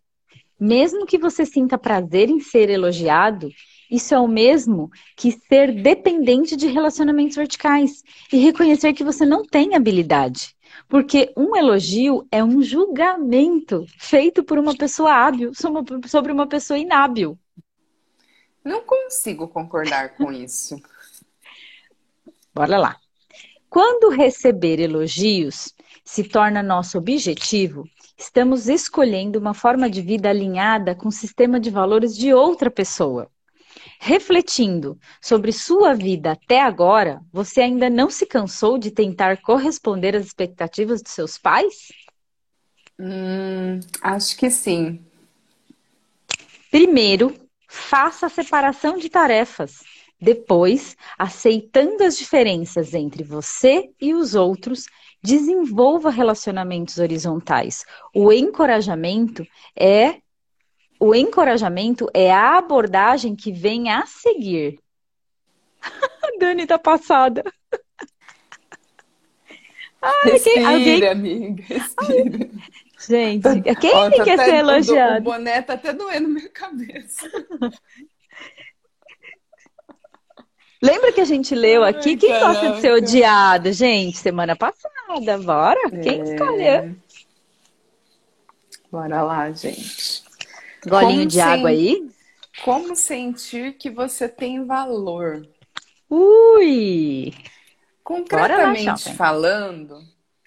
[0.58, 3.50] Mesmo que você sinta prazer em ser elogiado,
[3.90, 9.44] isso é o mesmo que ser dependente de relacionamentos verticais e reconhecer que você não
[9.44, 10.56] tem habilidade.
[10.88, 17.38] Porque um elogio é um julgamento feito por uma pessoa hábil sobre uma pessoa inábil.
[18.64, 20.76] Não consigo concordar com isso.
[22.52, 22.96] Bora lá.
[23.68, 27.84] Quando receber elogios se torna nosso objetivo,
[28.16, 33.30] estamos escolhendo uma forma de vida alinhada com o sistema de valores de outra pessoa.
[34.00, 40.26] Refletindo sobre sua vida até agora, você ainda não se cansou de tentar corresponder às
[40.26, 41.92] expectativas dos seus pais?
[42.98, 45.04] Hum, acho que sim.
[46.70, 47.34] Primeiro,
[47.68, 49.82] faça a separação de tarefas.
[50.20, 54.86] Depois, aceitando as diferenças entre você e os outros,
[55.26, 57.84] desenvolva relacionamentos horizontais.
[58.14, 59.44] O encorajamento
[59.76, 60.20] é
[60.98, 64.78] o encorajamento é a abordagem que vem a seguir.
[66.40, 67.44] Dani tá passada.
[70.00, 71.08] Ai, respira, alguém...
[71.08, 72.48] amiga, respira.
[72.48, 72.60] Ai,
[73.08, 75.18] gente, quem Ó, tá quer ser elogiado?
[75.18, 77.28] O boné tá até doendo minha cabeça.
[80.82, 82.10] Lembra que a gente leu aqui?
[82.10, 82.46] Ai, Quem caraca.
[82.46, 84.18] gosta de ser odiado, gente?
[84.18, 84.94] Semana passada,
[85.44, 85.80] bora?
[85.92, 86.00] É...
[86.00, 86.96] Quem escolheu?
[88.90, 90.24] Bora lá, gente.
[90.86, 92.08] Golinho Como de água aí?
[92.64, 95.46] Como sentir que você tem valor?
[96.08, 97.34] Ui!
[98.02, 100.00] Concretamente lá, falando,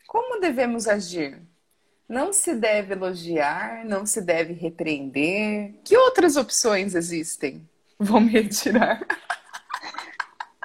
[0.08, 1.42] como devemos agir?
[2.08, 5.76] Não se deve elogiar, não se deve repreender.
[5.84, 7.70] Que outras opções existem?
[8.00, 9.06] Vou me retirar.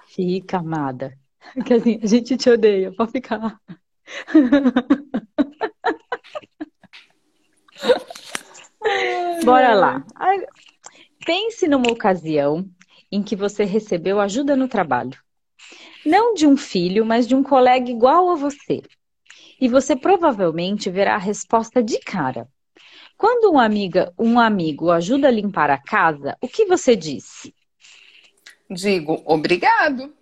[0.06, 1.18] Fica, amada.
[1.66, 3.60] Que assim, a gente te odeia, pode ficar.
[9.44, 10.04] Bora lá.
[11.24, 12.68] Pense numa ocasião
[13.10, 15.18] em que você recebeu ajuda no trabalho.
[16.04, 18.82] Não de um filho, mas de um colega igual a você.
[19.60, 22.48] E você provavelmente verá a resposta de cara.
[23.16, 27.50] Quando um, amiga, um amigo ajuda a limpar a casa, o que você diz?
[28.68, 30.12] Digo obrigado.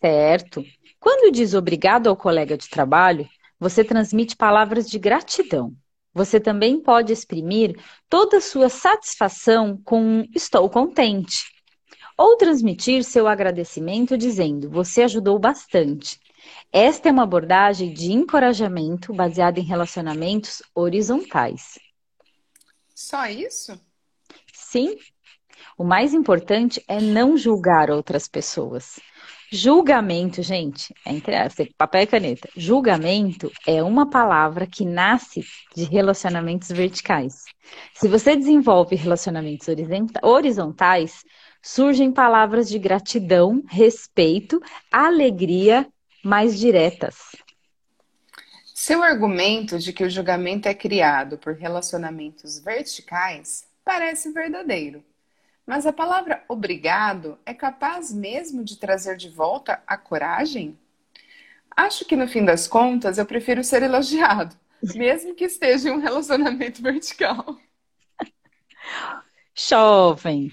[0.00, 0.64] Certo.
[1.00, 5.74] Quando diz obrigado ao colega de trabalho, você transmite palavras de gratidão.
[6.12, 11.44] Você também pode exprimir toda a sua satisfação com estou contente.
[12.16, 16.18] Ou transmitir seu agradecimento dizendo você ajudou bastante.
[16.72, 21.78] Esta é uma abordagem de encorajamento baseada em relacionamentos horizontais.
[22.94, 23.80] Só isso?
[24.52, 24.96] Sim.
[25.76, 28.98] O mais importante é não julgar outras pessoas.
[29.50, 31.34] Julgamento, gente, é entre
[31.76, 32.48] papel e caneta.
[32.54, 35.42] Julgamento é uma palavra que nasce
[35.74, 37.44] de relacionamentos verticais.
[37.94, 39.66] Se você desenvolve relacionamentos
[40.22, 41.24] horizontais,
[41.62, 44.60] surgem palavras de gratidão, respeito,
[44.92, 45.86] alegria
[46.22, 47.16] mais diretas.
[48.74, 55.02] Seu argumento de que o julgamento é criado por relacionamentos verticais parece verdadeiro.
[55.68, 60.78] Mas a palavra obrigado é capaz mesmo de trazer de volta a coragem?
[61.76, 64.56] Acho que no fim das contas eu prefiro ser elogiado,
[64.96, 67.58] mesmo que esteja em um relacionamento vertical.
[69.54, 70.50] Jovem,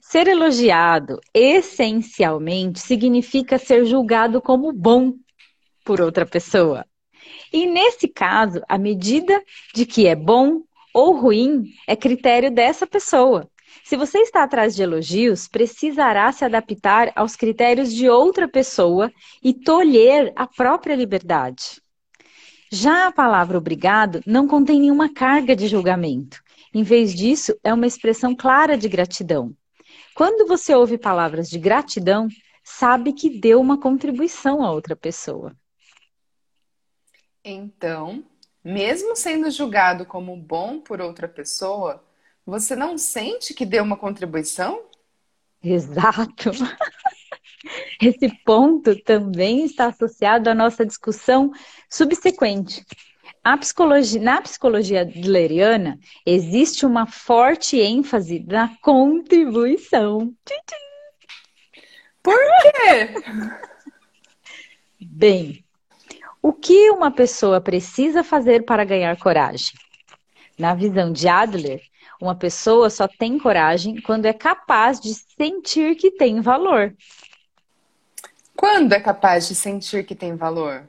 [0.00, 5.12] ser elogiado essencialmente significa ser julgado como bom
[5.84, 6.86] por outra pessoa.
[7.52, 10.62] E nesse caso, a medida de que é bom
[10.94, 13.46] ou ruim é critério dessa pessoa.
[13.84, 19.52] Se você está atrás de elogios, precisará se adaptar aos critérios de outra pessoa e
[19.52, 21.82] tolher a própria liberdade.
[22.72, 26.42] Já a palavra obrigado não contém nenhuma carga de julgamento.
[26.72, 29.54] Em vez disso, é uma expressão clara de gratidão.
[30.14, 32.26] Quando você ouve palavras de gratidão,
[32.64, 35.54] sabe que deu uma contribuição a outra pessoa.
[37.44, 38.24] Então,
[38.64, 42.02] mesmo sendo julgado como bom por outra pessoa,
[42.46, 44.82] você não sente que deu uma contribuição?
[45.62, 46.50] Exato.
[48.00, 51.50] Esse ponto também está associado à nossa discussão
[51.88, 52.84] subsequente.
[53.60, 60.34] Psicologia, na psicologia adleriana, existe uma forte ênfase na contribuição.
[62.22, 63.14] Por quê?
[65.00, 65.64] Bem,
[66.42, 69.72] o que uma pessoa precisa fazer para ganhar coragem?
[70.58, 71.82] Na visão de Adler,
[72.24, 76.96] uma pessoa só tem coragem quando é capaz de sentir que tem valor.
[78.56, 80.88] Quando é capaz de sentir que tem valor?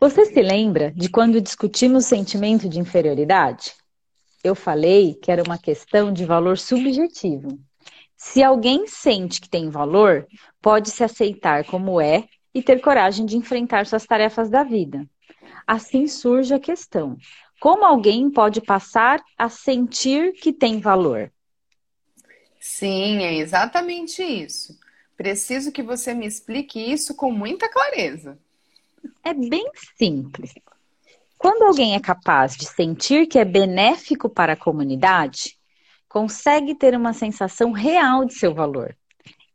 [0.00, 3.74] Você se lembra de quando discutimos o sentimento de inferioridade?
[4.42, 7.58] Eu falei que era uma questão de valor subjetivo.
[8.16, 10.26] Se alguém sente que tem valor,
[10.60, 15.08] pode se aceitar como é e ter coragem de enfrentar suas tarefas da vida.
[15.66, 17.16] Assim surge a questão:
[17.60, 21.32] como alguém pode passar a sentir que tem valor?
[22.60, 24.78] Sim, é exatamente isso.
[25.16, 28.38] Preciso que você me explique isso com muita clareza.
[29.24, 30.52] É bem simples.
[31.38, 35.56] Quando alguém é capaz de sentir que é benéfico para a comunidade,
[36.08, 38.96] consegue ter uma sensação real de seu valor.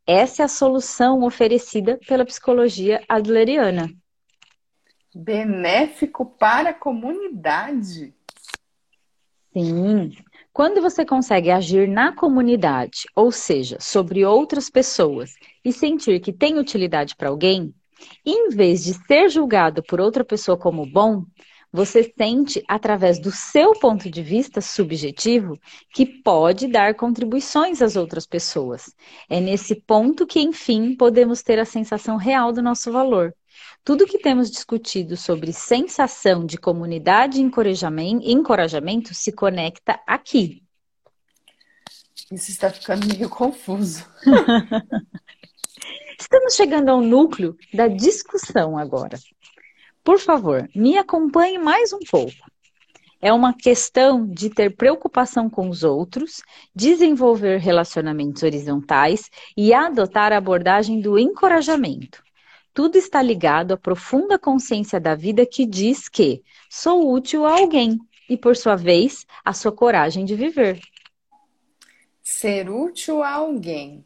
[0.05, 3.89] Essa é a solução oferecida pela psicologia adleriana.
[5.13, 8.13] Benéfico para a comunidade?
[9.53, 10.11] Sim.
[10.53, 15.33] Quando você consegue agir na comunidade, ou seja, sobre outras pessoas,
[15.63, 17.73] e sentir que tem utilidade para alguém,
[18.25, 21.25] em vez de ser julgado por outra pessoa como bom,
[21.71, 25.57] você sente, através do seu ponto de vista subjetivo,
[25.93, 28.93] que pode dar contribuições às outras pessoas.
[29.29, 33.33] É nesse ponto que, enfim, podemos ter a sensação real do nosso valor.
[33.83, 40.63] Tudo que temos discutido sobre sensação de comunidade e encorajamento, se conecta aqui.
[42.31, 44.05] Isso está ficando meio confuso.
[46.19, 49.17] Estamos chegando ao núcleo da discussão agora.
[50.03, 52.51] Por favor, me acompanhe mais um pouco.
[53.19, 56.41] É uma questão de ter preocupação com os outros,
[56.75, 62.23] desenvolver relacionamentos horizontais e adotar a abordagem do encorajamento.
[62.73, 67.99] Tudo está ligado à profunda consciência da vida que diz que sou útil a alguém
[68.29, 70.79] e, por sua vez, à sua coragem de viver.
[72.23, 74.05] Ser útil a alguém.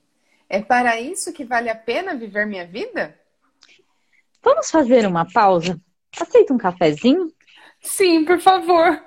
[0.50, 3.20] É para isso que vale a pena viver minha vida?
[4.44, 5.80] Vamos fazer uma pausa?
[6.20, 7.32] Aceita um cafezinho?
[7.82, 9.04] Sim, por favor.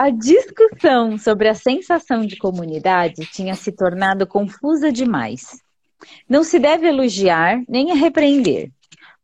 [0.00, 5.60] A discussão sobre a sensação de comunidade tinha se tornado confusa demais.
[6.28, 8.70] Não se deve elogiar nem repreender.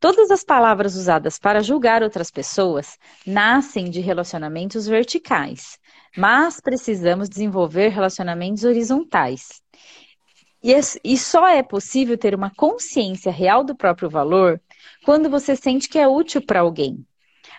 [0.01, 5.79] Todas as palavras usadas para julgar outras pessoas nascem de relacionamentos verticais,
[6.17, 9.63] mas precisamos desenvolver relacionamentos horizontais.
[10.61, 14.61] E, e só é possível ter uma consciência real do próprio valor
[15.05, 17.07] quando você sente que é útil para alguém.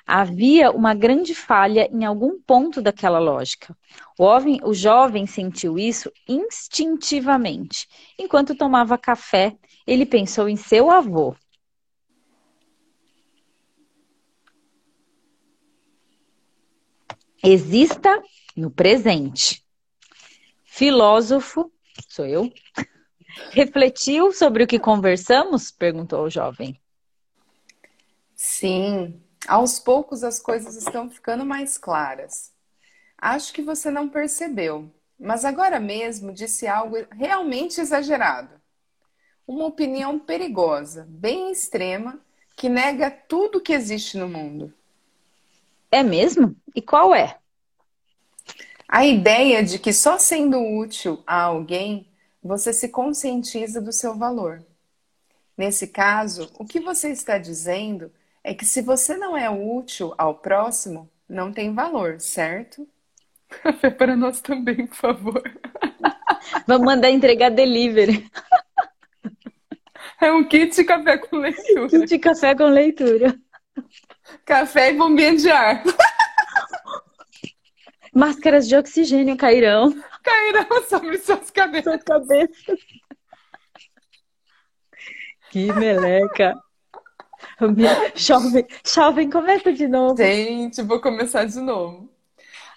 [0.05, 3.75] Havia uma grande falha em algum ponto daquela lógica.
[4.19, 7.87] O jovem, o jovem sentiu isso instintivamente.
[8.17, 11.35] Enquanto tomava café, ele pensou em seu avô.
[17.43, 18.21] Exista
[18.55, 19.63] no presente.
[20.63, 21.71] Filósofo,
[22.09, 22.51] sou eu,
[23.51, 25.71] Refletiu sobre o que conversamos?
[25.71, 26.79] perguntou o jovem.
[28.35, 32.51] Sim, aos poucos as coisas estão ficando mais claras.
[33.17, 38.49] Acho que você não percebeu, mas agora mesmo disse algo realmente exagerado.
[39.47, 42.19] Uma opinião perigosa, bem extrema,
[42.55, 44.73] que nega tudo que existe no mundo.
[45.91, 46.55] É mesmo?
[46.75, 47.37] E qual é?
[48.87, 52.07] A ideia de que só sendo útil a alguém
[52.41, 54.63] você se conscientiza do seu valor.
[55.57, 58.11] Nesse caso, o que você está dizendo
[58.45, 62.87] é que se você não é útil ao próximo, não tem valor, certo?
[63.49, 65.43] Café para nós também, por favor.
[66.67, 68.29] Vamos mandar entregar delivery.
[70.21, 71.89] É um kit de café com leitura.
[71.89, 73.35] Kit de café com leitura.
[74.45, 75.83] Café e bombinha de ar.
[78.13, 79.91] Máscaras de oxigênio cairão
[80.21, 81.83] cairão sobre suas cabeças.
[81.83, 82.79] Suas cabeças.
[85.49, 86.55] Que meleca.
[88.15, 90.17] Jovem, jovem, começa de novo.
[90.17, 92.09] Gente, vou começar de novo.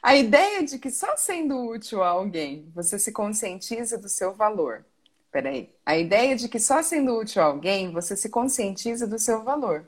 [0.01, 4.85] A ideia de que só sendo útil a alguém você se conscientiza do seu valor.
[5.33, 5.75] Peraí.
[5.85, 9.87] A ideia de que só sendo útil a alguém você se conscientiza do seu valor.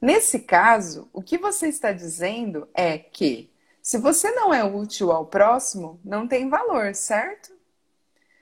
[0.00, 3.50] Nesse caso, o que você está dizendo é que
[3.82, 7.52] se você não é útil ao próximo, não tem valor, certo?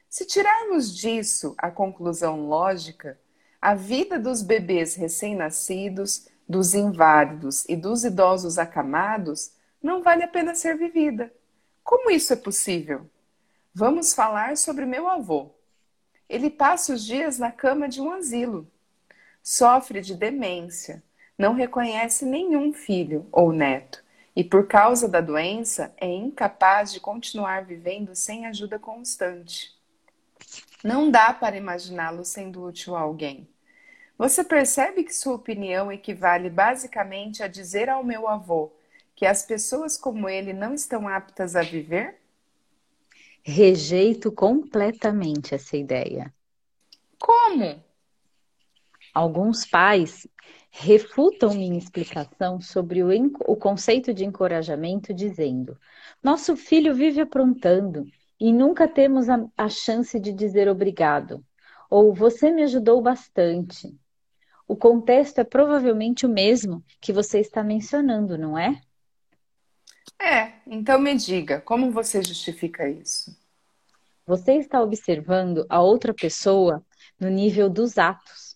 [0.09, 3.19] Se tirarmos disso a conclusão lógica,
[3.61, 9.53] a vida dos bebês recém-nascidos, dos inválidos e dos idosos acamados
[9.83, 11.33] não vale a pena ser vivida.
[11.85, 13.09] Como isso é possível?
[13.75, 15.51] Vamos falar sobre meu avô.
[16.29, 18.67] Ele passa os dias na cama de um asilo.
[19.43, 21.03] Sofre de demência,
[21.37, 24.03] não reconhece nenhum filho ou neto
[24.35, 29.80] e, por causa da doença, é incapaz de continuar vivendo sem ajuda constante.
[30.83, 33.49] Não dá para imaginá-lo sendo útil a alguém.
[34.17, 38.73] Você percebe que sua opinião equivale basicamente a dizer ao meu avô
[39.15, 42.19] que as pessoas como ele não estão aptas a viver?
[43.43, 46.33] Rejeito completamente essa ideia.
[47.19, 47.83] Como?
[49.13, 50.27] Alguns pais
[50.71, 53.09] refutam minha explicação sobre o,
[53.47, 55.79] o conceito de encorajamento, dizendo:
[56.23, 58.07] nosso filho vive aprontando
[58.41, 61.45] e nunca temos a, a chance de dizer obrigado.
[61.91, 63.95] Ou você me ajudou bastante.
[64.67, 68.81] O contexto é provavelmente o mesmo que você está mencionando, não é?
[70.19, 73.37] É, então me diga, como você justifica isso?
[74.27, 76.85] Você está observando a outra pessoa
[77.19, 78.51] no nível dos atos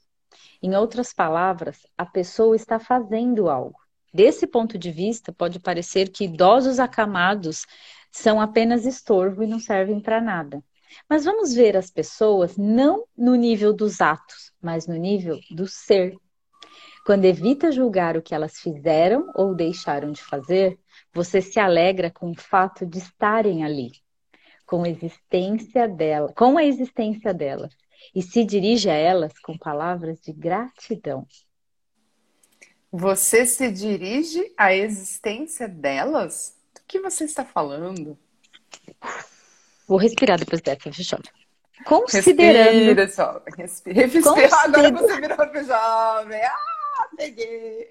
[0.64, 3.78] em outras palavras, a pessoa está fazendo algo.
[4.14, 7.66] Desse ponto de vista, pode parecer que idosos acamados
[8.14, 10.62] são apenas estorvo e não servem para nada.
[11.10, 16.14] Mas vamos ver as pessoas não no nível dos atos, mas no nível do ser.
[17.04, 20.78] Quando evita julgar o que elas fizeram ou deixaram de fazer,
[21.12, 23.90] você se alegra com o fato de estarem ali,
[24.64, 27.74] com a existência dela, com a existência delas
[28.14, 31.26] e se dirige a elas com palavras de gratidão.
[32.92, 36.63] Você se dirige à existência delas?
[36.87, 38.18] Que você está falando?
[39.87, 41.18] Vou respirar depois dessa, fechou.
[41.85, 42.95] Considerando.
[42.95, 43.55] Respira, jovem.
[43.57, 44.01] Respira.
[44.01, 44.22] respira.
[44.22, 44.55] Consider...
[44.55, 46.41] Agora você virou jovem.
[46.43, 47.89] Ah, peguei.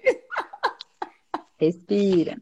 [1.58, 2.38] Respira.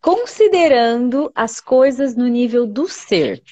[0.00, 3.42] Considerando as coisas no nível do ser,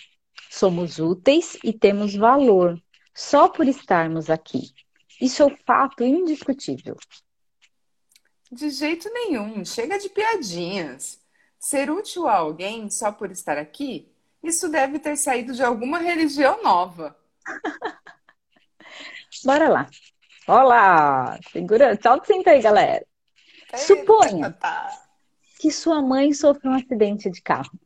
[0.51, 2.79] somos úteis e temos valor,
[3.15, 4.71] só por estarmos aqui.
[5.19, 6.97] Isso é um fato indiscutível.
[8.51, 11.22] De jeito nenhum, chega de piadinhas.
[11.63, 14.11] Ser útil a alguém só por estar aqui,
[14.43, 17.17] isso deve ter saído de alguma religião nova.
[19.45, 19.87] Bora lá.
[20.49, 21.39] Olá!
[21.53, 23.07] Segura, solta senta aí, galera.
[23.67, 24.91] Eita, Suponha tá.
[25.61, 27.79] que sua mãe sofreu um acidente de carro.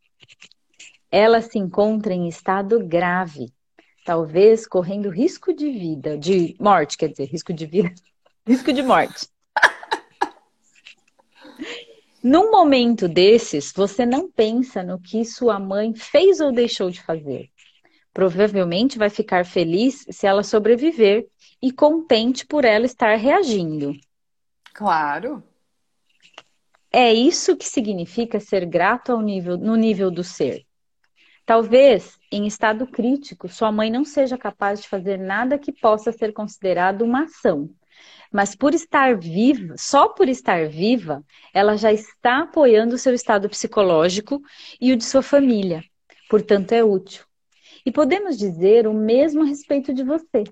[1.11, 3.53] Ela se encontra em estado grave
[4.07, 7.93] talvez correndo risco de vida, de morte, quer dizer, risco de vida,
[8.49, 9.29] risco de morte.
[12.29, 17.49] Num momento desses, você não pensa no que sua mãe fez ou deixou de fazer.
[18.13, 21.29] Provavelmente vai ficar feliz se ela sobreviver
[21.63, 23.93] e contente por ela estar reagindo.
[24.75, 25.41] Claro.
[26.91, 30.67] É isso que significa ser grato ao nível, no nível do ser.
[31.45, 36.33] Talvez, em estado crítico, sua mãe não seja capaz de fazer nada que possa ser
[36.33, 37.71] considerado uma ação.
[38.33, 43.49] Mas por estar viva, só por estar viva, ela já está apoiando o seu estado
[43.49, 44.41] psicológico
[44.81, 45.83] e o de sua família.
[46.29, 47.25] Portanto, é útil.
[47.85, 50.45] E podemos dizer o mesmo a respeito de você.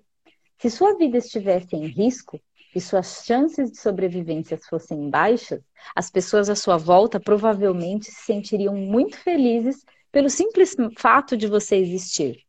[0.59, 2.41] Se sua vida estivesse em risco
[2.75, 5.61] e suas chances de sobrevivência fossem baixas,
[5.95, 11.77] as pessoas à sua volta provavelmente se sentiriam muito felizes pelo simples fato de você
[11.77, 12.44] existir.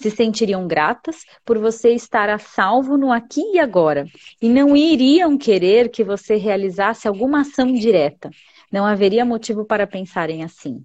[0.00, 4.06] Se sentiriam gratas por você estar a salvo no aqui e agora,
[4.40, 8.30] e não iriam querer que você realizasse alguma ação direta.
[8.70, 10.84] Não haveria motivo para pensarem assim.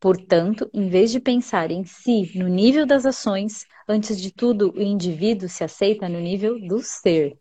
[0.00, 4.82] Portanto, em vez de pensar em si no nível das ações, antes de tudo, o
[4.82, 7.36] indivíduo se aceita no nível do ser.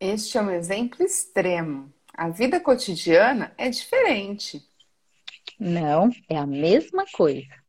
[0.00, 1.92] Este é um exemplo extremo.
[2.12, 4.62] A vida cotidiana é diferente.
[5.58, 7.65] Não, é a mesma coisa.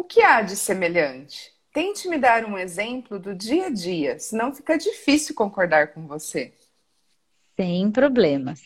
[0.00, 1.52] O que há de semelhante?
[1.74, 6.54] Tente me dar um exemplo do dia a dia, senão fica difícil concordar com você.
[7.54, 8.62] Sem problemas.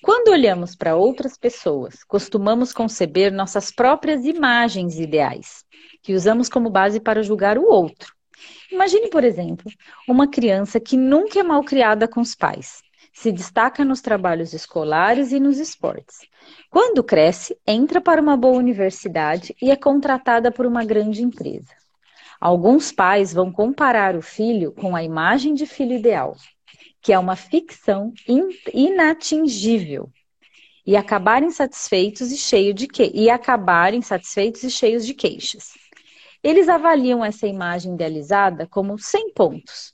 [0.00, 5.64] Quando olhamos para outras pessoas, costumamos conceber nossas próprias imagens ideais,
[6.00, 8.14] que usamos como base para julgar o outro.
[8.70, 9.68] Imagine, por exemplo,
[10.06, 12.80] uma criança que nunca é mal criada com os pais
[13.12, 16.18] se destaca nos trabalhos escolares e nos esportes.
[16.70, 21.74] Quando cresce, entra para uma boa universidade e é contratada por uma grande empresa.
[22.40, 26.34] Alguns pais vão comparar o filho com a imagem de filho ideal,
[27.00, 28.12] que é uma ficção
[28.72, 30.10] inatingível,
[30.84, 33.10] e acabarem satisfeitos e cheios de que...
[33.14, 35.74] e acabarem satisfeitos e cheios de queixas.
[36.42, 39.91] Eles avaliam essa imagem idealizada como 100 pontos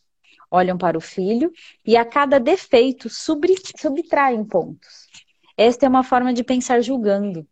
[0.50, 1.52] olham para o filho
[1.84, 5.08] e a cada defeito subtraem pontos.
[5.56, 7.46] Esta é uma forma de pensar julgando.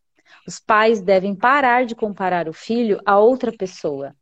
[0.47, 4.15] Os pais devem parar de comparar o filho a outra pessoa,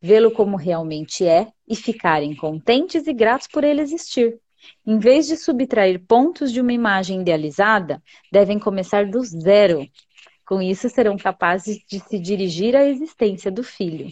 [0.00, 4.38] vê-lo como realmente é e ficarem contentes e gratos por ele existir.
[4.86, 9.84] Em vez de subtrair pontos de uma imagem idealizada, devem começar do zero.
[10.46, 14.08] Com isso, serão capazes de se dirigir à existência do filho.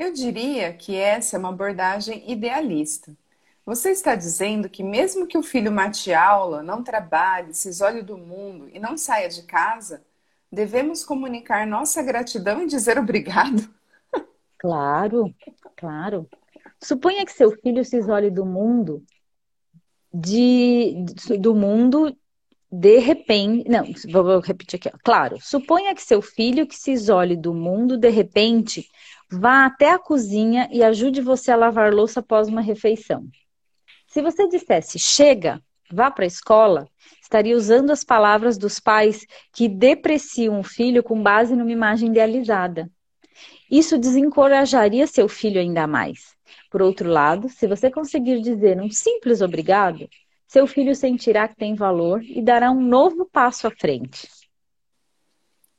[0.00, 3.14] Eu diria que essa é uma abordagem idealista.
[3.66, 8.16] Você está dizendo que, mesmo que o filho mate aula, não trabalhe, se isole do
[8.16, 10.02] mundo e não saia de casa,
[10.50, 13.68] devemos comunicar nossa gratidão e dizer obrigado?
[14.56, 15.34] Claro,
[15.76, 16.26] Claro.
[16.82, 19.04] Suponha que seu filho se isole do mundo
[20.12, 21.04] de
[21.38, 22.16] do mundo
[22.72, 24.98] de repente, não, vou repetir aqui, ó.
[25.02, 28.88] claro, suponha que seu filho que se isole do mundo de repente
[29.30, 33.28] vá até a cozinha e ajude você a lavar louça após uma refeição.
[34.06, 35.62] Se você dissesse chega,
[35.92, 36.88] vá para a escola,
[37.22, 42.90] estaria usando as palavras dos pais que depreciam o filho com base numa imagem idealizada.
[43.70, 46.34] Isso desencorajaria seu filho ainda mais.
[46.68, 50.08] Por outro lado, se você conseguir dizer um simples obrigado,
[50.46, 54.28] seu filho sentirá que tem valor e dará um novo passo à frente.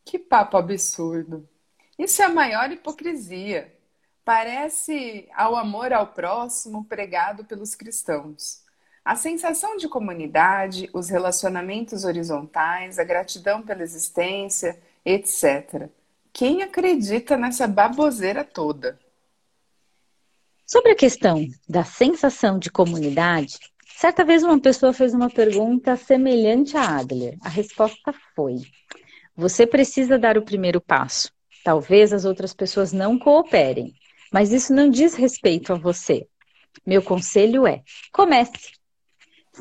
[0.06, 1.51] Que papo absurdo!
[2.02, 3.72] Isso é a maior hipocrisia.
[4.26, 8.64] Parece ao amor ao próximo pregado pelos cristãos.
[9.06, 15.90] A sensação de comunidade, os relacionamentos horizontais, a gratidão pela existência, etc.
[16.34, 19.00] Quem acredita nessa baboseira toda?
[20.66, 23.60] Sobre a questão da sensação de comunidade,
[23.96, 27.38] certa vez uma pessoa fez uma pergunta semelhante a Adler.
[27.44, 28.56] A resposta foi:
[29.36, 31.32] Você precisa dar o primeiro passo.
[31.64, 33.94] Talvez as outras pessoas não cooperem,
[34.32, 36.28] mas isso não diz respeito a você.
[36.86, 38.72] Meu conselho é: comece,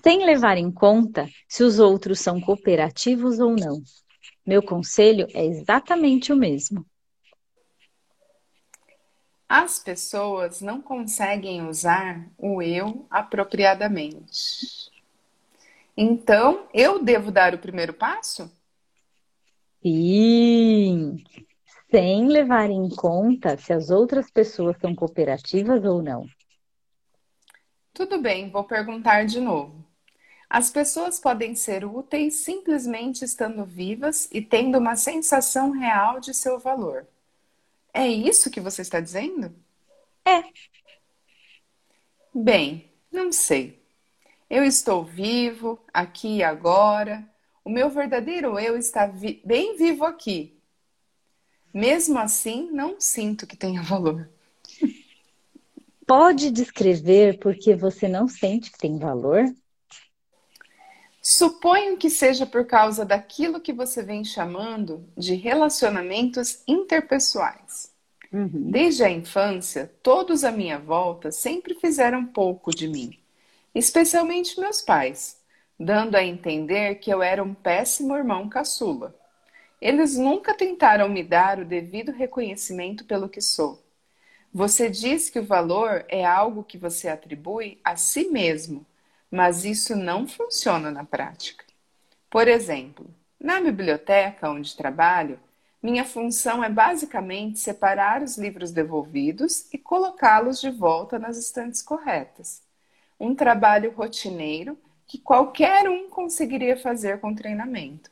[0.02, 3.82] sem levar em conta se os outros são cooperativos ou não.
[4.46, 6.86] Meu conselho é exatamente o mesmo.
[9.48, 14.90] As pessoas não conseguem usar o eu apropriadamente.
[15.96, 18.50] Então, eu devo dar o primeiro passo?
[19.82, 21.22] Sim,
[21.90, 26.26] sem levar em conta se as outras pessoas são cooperativas ou não.
[27.92, 29.84] Tudo bem, vou perguntar de novo.
[30.48, 36.58] As pessoas podem ser úteis simplesmente estando vivas e tendo uma sensação real de seu
[36.58, 37.06] valor.
[37.92, 39.54] É isso que você está dizendo?
[40.24, 40.42] É.
[42.34, 43.80] Bem, não sei.
[44.48, 47.28] Eu estou vivo, aqui e agora.
[47.64, 50.59] O meu verdadeiro eu está vi bem vivo aqui.
[51.72, 54.28] Mesmo assim, não sinto que tenha valor.
[56.06, 59.44] Pode descrever porque você não sente que tem valor?
[61.22, 67.92] Suponho que seja por causa daquilo que você vem chamando de relacionamentos interpessoais.
[68.32, 68.70] Uhum.
[68.70, 73.18] Desde a infância, todos à minha volta sempre fizeram pouco de mim,
[73.74, 75.36] especialmente meus pais,
[75.78, 79.14] dando a entender que eu era um péssimo irmão caçula.
[79.80, 83.82] Eles nunca tentaram me dar o devido reconhecimento pelo que sou.
[84.52, 88.86] Você diz que o valor é algo que você atribui a si mesmo
[89.30, 91.64] mas isso não funciona na prática.
[92.28, 93.06] Por exemplo,
[93.38, 95.38] na biblioteca onde trabalho,
[95.82, 102.62] minha função é basicamente separar os livros devolvidos e colocá-los de volta nas estantes corretas.
[103.18, 104.76] Um trabalho rotineiro
[105.06, 108.10] que qualquer um conseguiria fazer com treinamento.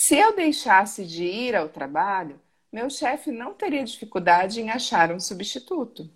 [0.00, 2.40] Se eu deixasse de ir ao trabalho,
[2.72, 6.08] meu chefe não teria dificuldade em achar um substituto.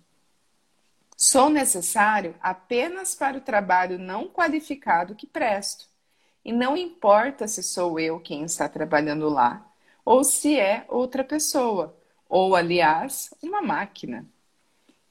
[1.17, 5.89] Sou necessário apenas para o trabalho não qualificado que presto.
[6.45, 9.69] E não importa se sou eu quem está trabalhando lá,
[10.05, 11.93] ou se é outra pessoa,
[12.29, 14.25] ou, aliás, uma máquina.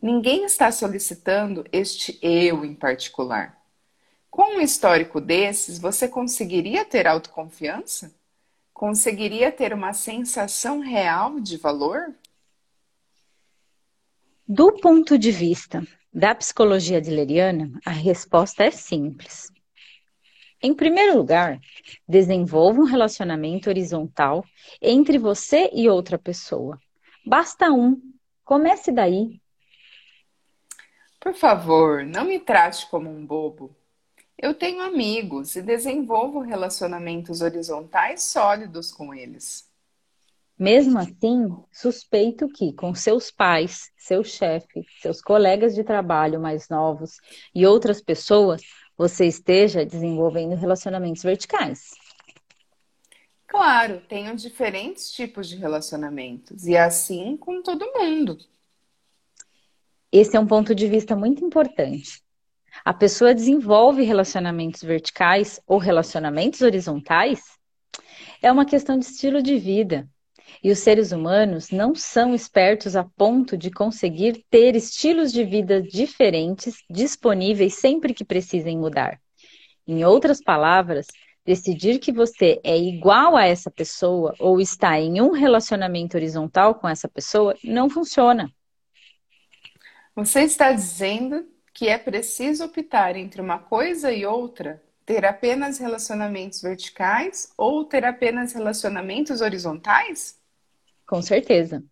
[0.01, 3.63] Ninguém está solicitando este eu em particular.
[4.31, 8.11] Com um histórico desses, você conseguiria ter autoconfiança?
[8.73, 12.15] Conseguiria ter uma sensação real de valor?
[14.49, 19.51] Do ponto de vista da psicologia adleriana, a resposta é simples.
[20.61, 21.61] Em primeiro lugar,
[22.09, 24.45] desenvolva um relacionamento horizontal
[24.81, 26.79] entre você e outra pessoa.
[27.27, 28.01] Basta um.
[28.45, 29.41] Comece daí.
[31.19, 33.75] Por favor, não me trate como um bobo.
[34.43, 39.71] Eu tenho amigos e desenvolvo relacionamentos horizontais sólidos com eles.
[40.59, 47.19] Mesmo assim, suspeito que com seus pais, seu chefe, seus colegas de trabalho mais novos
[47.55, 48.63] e outras pessoas,
[48.99, 51.91] você esteja desenvolvendo relacionamentos verticais.
[53.47, 58.39] Claro, tenho diferentes tipos de relacionamentos e assim com todo mundo.
[60.11, 62.22] Esse é um ponto de vista muito importante.
[62.85, 67.41] A pessoa desenvolve relacionamentos verticais ou relacionamentos horizontais
[68.43, 70.09] é uma questão de estilo de vida,
[70.63, 75.81] e os seres humanos não são espertos a ponto de conseguir ter estilos de vida
[75.81, 79.21] diferentes disponíveis sempre que precisem mudar.
[79.87, 81.07] Em outras palavras,
[81.45, 86.89] decidir que você é igual a essa pessoa ou está em um relacionamento horizontal com
[86.89, 88.51] essa pessoa não funciona.
[90.15, 94.83] Você está dizendo que é preciso optar entre uma coisa e outra?
[95.05, 100.39] Ter apenas relacionamentos verticais ou ter apenas relacionamentos horizontais?
[101.07, 101.83] Com certeza.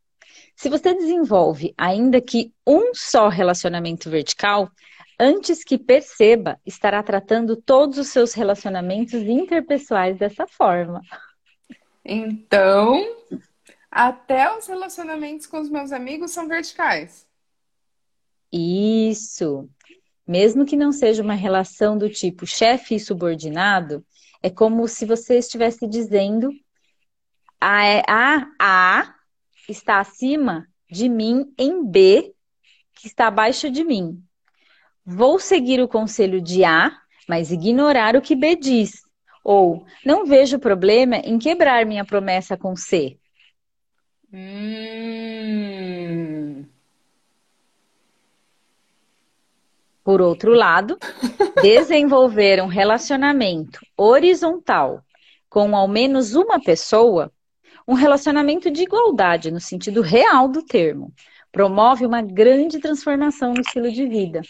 [0.55, 4.71] Se você desenvolve ainda que um só relacionamento vertical,
[5.19, 11.01] antes que perceba, estará tratando todos os seus relacionamentos interpessoais dessa forma.
[12.05, 13.03] Então,
[13.91, 17.27] até os relacionamentos com os meus amigos são verticais.
[18.53, 19.69] Isso.
[20.27, 24.05] Mesmo que não seja uma relação do tipo chefe e subordinado,
[24.43, 26.51] é como se você estivesse dizendo
[27.61, 29.15] a, a, a
[29.69, 32.35] está acima de mim em B,
[32.95, 34.23] que está abaixo de mim.
[35.05, 36.97] Vou seguir o conselho de A,
[37.29, 39.03] mas ignorar o que B diz.
[39.45, 43.19] Ou não vejo problema em quebrar minha promessa com C.
[44.33, 45.21] Hum.
[50.11, 50.99] Por outro lado,
[51.63, 55.05] desenvolver um relacionamento horizontal
[55.49, 57.31] com ao menos uma pessoa
[57.87, 61.15] um relacionamento de igualdade, no sentido real do termo.
[61.53, 64.43] Promove uma grande transformação no estilo de vida.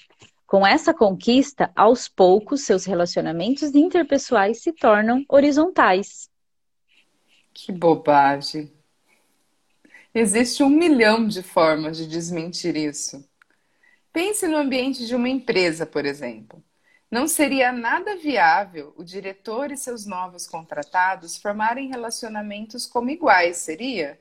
[0.46, 6.30] Com essa conquista, aos poucos, seus relacionamentos interpessoais se tornam horizontais.
[7.52, 8.72] Que bobagem!
[10.14, 13.28] Existe um milhão de formas de desmentir isso.
[14.12, 16.62] Pense no ambiente de uma empresa, por exemplo.
[17.10, 24.20] Não seria nada viável o diretor e seus novos contratados formarem relacionamentos como iguais, seria?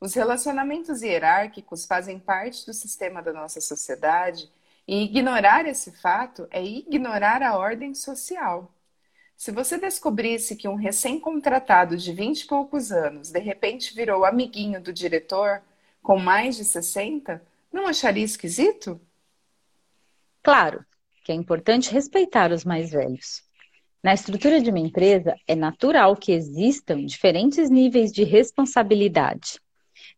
[0.00, 4.50] Os relacionamentos hierárquicos fazem parte do sistema da nossa sociedade
[4.86, 8.70] e ignorar esse fato é ignorar a ordem social.
[9.36, 14.80] Se você descobrisse que um recém-contratado de vinte e poucos anos de repente virou amiguinho
[14.80, 15.62] do diretor
[16.02, 19.00] com mais de 60, não acharia esquisito?
[20.42, 20.84] Claro,
[21.24, 23.42] que é importante respeitar os mais velhos.
[24.02, 29.60] Na estrutura de uma empresa, é natural que existam diferentes níveis de responsabilidade.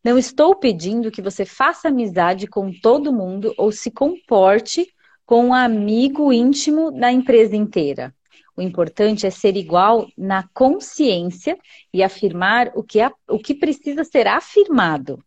[0.03, 4.87] Não estou pedindo que você faça amizade com todo mundo ou se comporte
[5.27, 8.14] com um amigo íntimo da empresa inteira.
[8.57, 11.59] O importante é ser igual na consciência
[11.93, 15.22] e afirmar o que, o que precisa ser afirmado.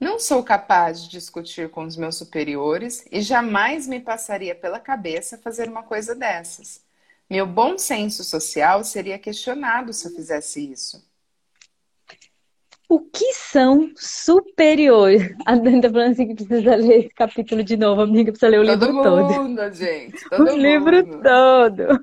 [0.00, 5.36] Não sou capaz de discutir com os meus superiores e jamais me passaria pela cabeça
[5.36, 6.82] fazer uma coisa dessas.
[7.28, 11.06] Meu bom senso social seria questionado se eu fizesse isso.
[12.88, 15.32] O que são superiores?
[15.46, 18.60] A Dani tá falando assim que precisa ler esse capítulo de novo, amiga, precisa ler
[18.60, 19.28] o todo livro mundo, todo.
[19.28, 20.28] Todo mundo, gente.
[20.30, 20.56] Todo o mundo.
[20.56, 22.00] livro todo.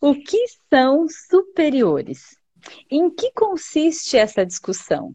[0.00, 2.36] O que são superiores?
[2.90, 5.14] Em que consiste essa discussão?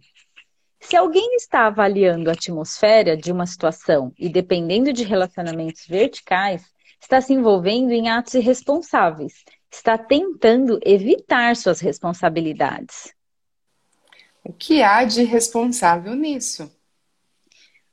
[0.88, 6.64] Se alguém está avaliando a atmosfera de uma situação e dependendo de relacionamentos verticais,
[7.02, 13.12] está se envolvendo em atos irresponsáveis, está tentando evitar suas responsabilidades.
[14.44, 16.72] O que há de responsável nisso?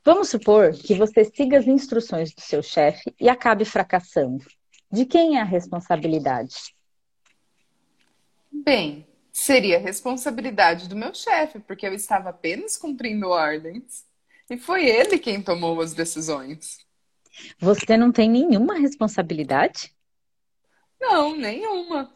[0.05, 4.45] Vamos supor que você siga as instruções do seu chefe e acabe fracassando.
[4.91, 6.75] De quem é a responsabilidade?
[8.53, 14.05] Bem, Seria responsabilidade do meu chefe, porque eu estava apenas cumprindo ordens.
[14.51, 16.87] E foi ele quem tomou as decisões.
[17.59, 19.95] Você não tem nenhuma responsabilidade?
[21.01, 22.13] Não, nenhuma.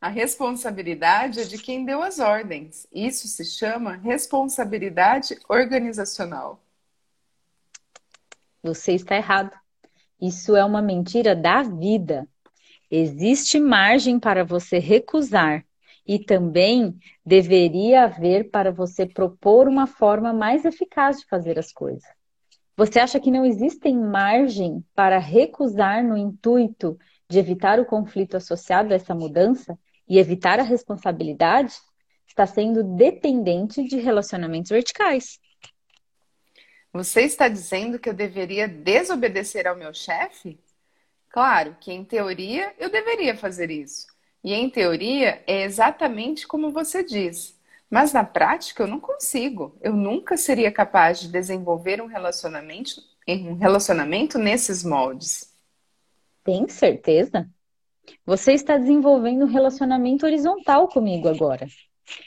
[0.00, 2.86] A responsabilidade é de quem deu as ordens.
[2.92, 6.60] Isso se chama responsabilidade organizacional.
[8.62, 9.52] Você está errado.
[10.20, 12.28] Isso é uma mentira da vida.
[12.90, 15.65] Existe margem para você recusar
[16.06, 22.04] e também deveria haver para você propor uma forma mais eficaz de fazer as coisas.
[22.76, 26.98] Você acha que não existe margem para recusar no intuito
[27.28, 29.78] de evitar o conflito associado a essa mudança
[30.08, 31.74] e evitar a responsabilidade?
[32.28, 35.40] Está sendo dependente de relacionamentos verticais.
[36.92, 40.60] Você está dizendo que eu deveria desobedecer ao meu chefe?
[41.30, 44.06] Claro que, em teoria, eu deveria fazer isso.
[44.42, 47.56] E em teoria é exatamente como você diz.
[47.90, 49.76] Mas na prática eu não consigo.
[49.80, 55.52] Eu nunca seria capaz de desenvolver um relacionamento, um relacionamento nesses moldes.
[56.44, 57.48] Tem certeza?
[58.24, 61.66] Você está desenvolvendo um relacionamento horizontal comigo agora.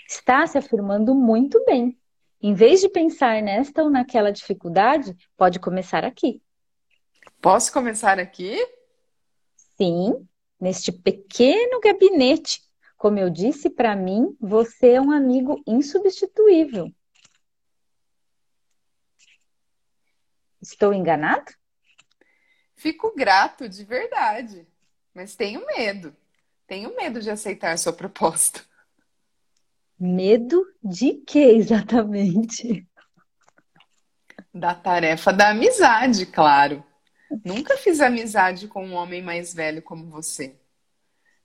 [0.08, 1.98] Está se afirmando muito bem.
[2.42, 6.42] Em vez de pensar nesta ou naquela dificuldade, pode começar aqui.
[7.42, 8.58] Posso começar aqui?
[9.78, 10.28] Sim,
[10.60, 12.62] neste pequeno gabinete.
[12.98, 16.92] Como eu disse para mim, você é um amigo insubstituível.
[20.62, 21.54] Estou enganado?
[22.76, 24.68] Fico grato de verdade,
[25.14, 26.16] mas tenho medo.
[26.68, 28.62] Tenho medo de aceitar sua proposta.
[29.98, 32.88] Medo de quê exatamente?
[34.54, 36.84] Da tarefa da amizade, claro.
[37.44, 40.56] Nunca fiz amizade com um homem mais velho como você.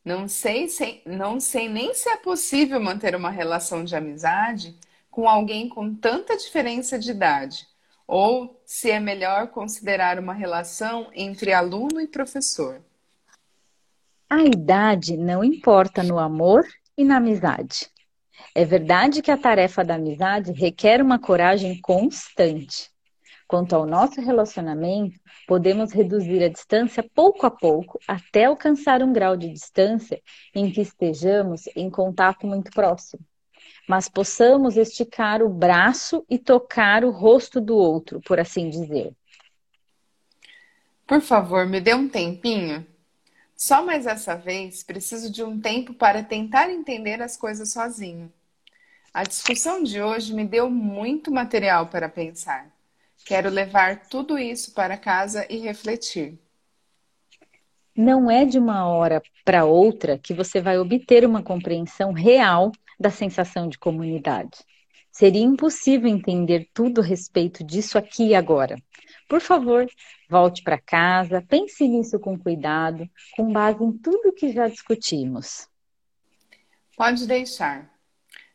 [0.04, 4.76] Não sei, se, não sei nem se é possível manter uma relação de amizade
[5.10, 7.66] com alguém com tanta diferença de idade,
[8.06, 12.82] ou se é melhor considerar uma relação entre aluno e professor.
[14.28, 16.66] A idade não importa no amor
[16.96, 17.88] e na amizade.
[18.54, 22.90] É verdade que a tarefa da amizade requer uma coragem constante.
[23.46, 29.36] Quanto ao nosso relacionamento, podemos reduzir a distância pouco a pouco até alcançar um grau
[29.36, 30.20] de distância
[30.54, 33.22] em que estejamos em contato muito próximo,
[33.86, 39.14] mas possamos esticar o braço e tocar o rosto do outro, por assim dizer.
[41.06, 42.86] Por favor, me dê um tempinho.
[43.54, 48.32] Só mais essa vez preciso de um tempo para tentar entender as coisas sozinho.
[49.12, 52.73] A discussão de hoje me deu muito material para pensar.
[53.24, 56.38] Quero levar tudo isso para casa e refletir.
[57.96, 63.10] Não é de uma hora para outra que você vai obter uma compreensão real da
[63.10, 64.58] sensação de comunidade.
[65.12, 68.76] Seria impossível entender tudo a respeito disso aqui e agora.
[69.28, 69.86] Por favor,
[70.28, 75.68] volte para casa, pense nisso com cuidado, com base em tudo que já discutimos.
[76.96, 77.93] Pode deixar.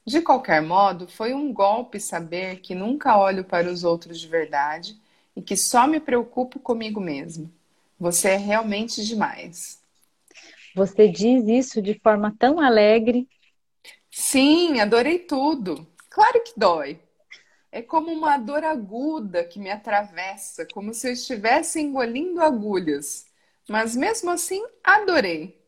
[0.10, 5.00] De qualquer modo, foi um golpe saber que nunca olho para os outros de verdade
[5.36, 7.54] e que só me preocupo comigo mesmo.
[8.00, 9.80] Você é realmente demais.
[10.76, 13.30] Você diz isso de forma tão alegre.
[14.10, 15.88] Sim, adorei tudo.
[16.10, 17.00] Claro que dói.
[17.72, 23.28] É como uma dor aguda que me atravessa, como se eu estivesse engolindo agulhas.
[23.70, 25.59] Mas mesmo assim, adorei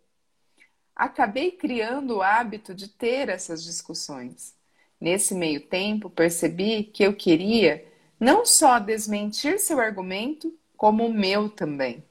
[1.02, 4.54] acabei criando o hábito de ter essas discussões.
[5.00, 7.84] Nesse meio tempo, percebi que eu queria
[8.20, 12.04] não só desmentir seu argumento, como o meu também.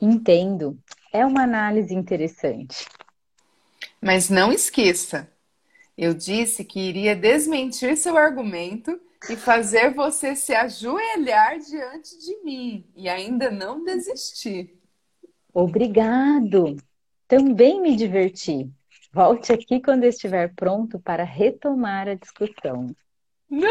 [0.00, 0.78] Entendo.
[1.12, 2.86] É uma análise interessante.
[4.00, 5.30] Mas não esqueça,
[5.96, 8.98] eu disse que iria desmentir seu argumento
[9.28, 14.80] e fazer você se ajoelhar diante de mim e ainda não desistir.
[15.52, 16.76] Obrigado.
[17.28, 18.68] Também me diverti.
[19.12, 22.94] Volte aqui quando estiver pronto para retomar a discussão.
[23.50, 23.68] Não!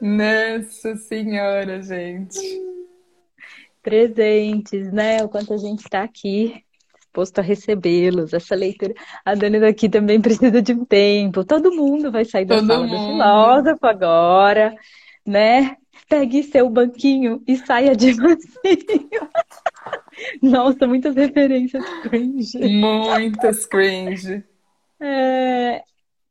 [0.00, 2.40] Nossa Senhora, gente.
[3.82, 5.22] Presentes, né?
[5.22, 6.64] O quanto a gente está aqui
[7.10, 8.32] disposto a recebê-los.
[8.32, 8.94] Essa leitura.
[9.24, 11.44] A Dani daqui também precisa de um tempo.
[11.44, 12.98] Todo mundo vai sair da Todo sala mundo.
[12.98, 14.74] do filósofo agora,
[15.26, 15.76] né?
[16.10, 19.30] Pegue seu banquinho e saia de mansinho.
[20.42, 22.58] Nossa, muitas referências cringe.
[22.58, 24.44] Muitas cringe.
[25.00, 25.82] É,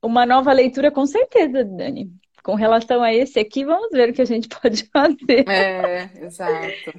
[0.03, 2.11] uma nova leitura, com certeza, Dani.
[2.43, 5.47] Com relação a esse aqui, vamos ver o que a gente pode fazer.
[5.49, 6.93] É, exato.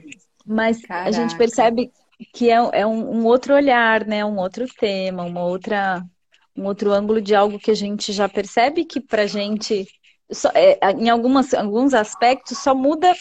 [0.47, 1.11] Mas Caraca.
[1.11, 1.93] a gente percebe
[2.33, 4.25] que é, é um, um, outro olhar, né?
[4.25, 6.03] Um outro tema, uma outra,
[6.57, 9.87] um outro ângulo de algo que a gente já percebe que pra gente
[10.31, 13.13] só, é, em algumas, alguns aspectos só muda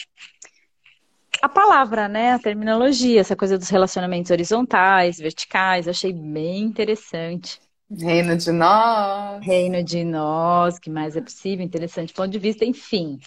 [1.42, 2.32] a palavra, né?
[2.32, 7.60] A terminologia, essa coisa dos relacionamentos horizontais, verticais, achei bem interessante.
[7.90, 9.44] Reino de nós.
[9.44, 13.18] Reino de nós, que mais é possível, interessante ponto de vista, enfim.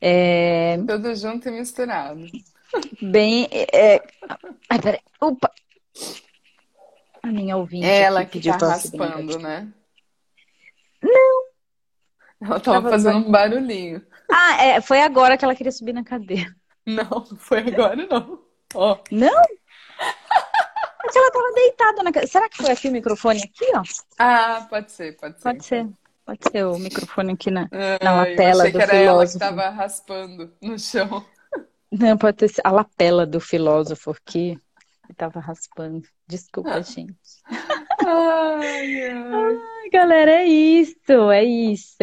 [0.00, 0.78] É...
[0.86, 2.24] Tudo junto e misturado.
[3.02, 3.48] Bem.
[3.52, 4.00] É...
[4.68, 5.00] Ai, peraí.
[5.20, 5.50] Opa!
[7.22, 7.84] A minha ouvinte.
[7.84, 9.68] Ela que tá raspando, né?
[11.02, 11.49] Não,
[12.40, 14.04] ela tava, tava fazendo um barulhinho.
[14.30, 16.54] Ah, é, foi agora que ela queria subir na cadeira.
[16.86, 18.40] Não, foi agora não.
[18.74, 18.98] Ó.
[19.10, 19.42] Não?
[21.04, 22.26] Mas ela tava deitada na cadeira.
[22.26, 23.82] Será que foi aqui o microfone aqui, ó?
[24.18, 25.42] Ah, pode ser, pode ser.
[25.42, 25.88] Pode ser.
[26.24, 27.68] Pode ser o microfone aqui na,
[28.02, 29.42] na lapela do que era filósofo.
[29.42, 31.26] Ela que tava raspando no chão.
[31.90, 34.56] Não, pode ter a lapela do filósofo aqui.
[35.16, 36.06] Tava raspando.
[36.28, 36.82] Desculpa, ah.
[36.82, 37.12] gente.
[38.06, 39.58] Ai, ai.
[39.90, 41.96] Galera, é isso, é isso.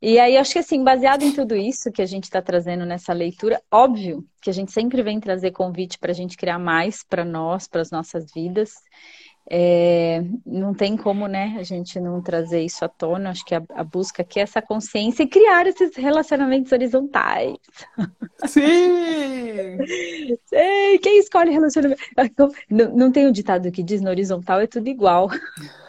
[0.00, 3.12] E aí, acho que assim, baseado em tudo isso que a gente está trazendo nessa
[3.12, 7.24] leitura, óbvio que a gente sempre vem trazer convite para a gente criar mais para
[7.24, 8.72] nós, para as nossas vidas.
[9.48, 13.30] É, não tem como, né, a gente não trazer isso à tona.
[13.30, 17.56] Acho que a, a, busca aqui é essa consciência e criar esses relacionamentos horizontais.
[18.46, 19.78] Sim!
[20.46, 22.02] Sei, quem escolhe relacionamento?
[22.68, 25.28] Não, não tem um ditado que diz no horizontal é tudo igual.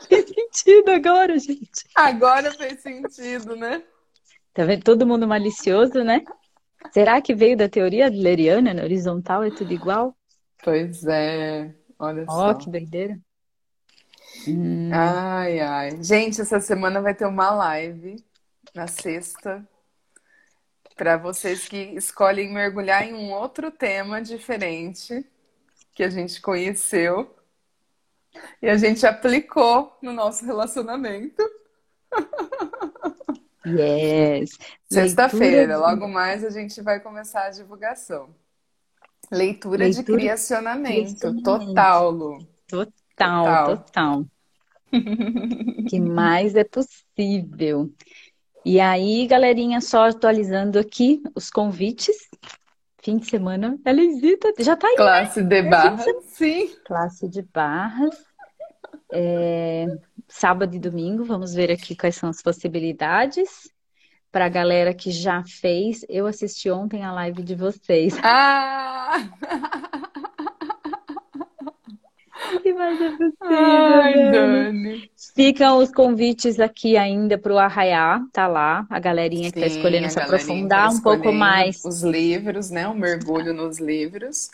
[0.09, 1.85] Sentido agora, gente.
[1.95, 3.83] Agora fez sentido, né?
[4.53, 4.83] Tá vendo?
[4.83, 6.23] Todo mundo malicioso, né?
[6.91, 8.83] Será que veio da teoria leriana, né?
[8.83, 10.15] horizontal é tudo igual?
[10.63, 12.53] Pois é, olha Ó, só.
[12.55, 13.19] que doideira.
[14.47, 14.89] Hum.
[14.93, 16.03] Ai, ai.
[16.03, 18.23] Gente, essa semana vai ter uma live
[18.73, 19.67] na sexta
[20.95, 25.25] para vocês que escolhem mergulhar em um outro tema diferente
[25.93, 27.36] que a gente conheceu
[28.61, 31.43] e a gente aplicou no nosso relacionamento.
[33.65, 34.57] Yes.
[34.89, 38.29] Sexta-feira, logo mais a gente vai começar a divulgação.
[39.31, 41.43] Leitura, Leitura de criacionamento, criacionamento.
[41.43, 42.47] total, Lu.
[42.67, 43.77] Total, total.
[43.77, 44.25] total.
[45.89, 47.91] que mais é possível.
[48.63, 52.27] E aí, galerinha, só atualizando aqui os convites.
[53.01, 54.93] Fim de semana, Elisita, já tá aí.
[54.93, 54.97] Né?
[54.97, 55.47] Classe né?
[55.47, 56.75] de barras, sim.
[56.85, 58.26] Classe de barras.
[59.11, 59.85] É,
[60.27, 63.69] sábado e domingo, vamos ver aqui quais são as possibilidades.
[64.31, 68.17] Para a galera que já fez, eu assisti ontem a live de vocês.
[68.21, 69.29] Ah!
[72.61, 73.35] que mais é possível?
[73.41, 75.11] Ai, Dani.
[75.35, 78.85] Ficam os convites aqui ainda para o Arraiá, tá lá.
[78.89, 81.83] A galerinha que está escolhendo se aprofundar tá um pouco mais.
[81.85, 82.87] Os livros, né?
[82.87, 84.49] O um mergulho nos livros.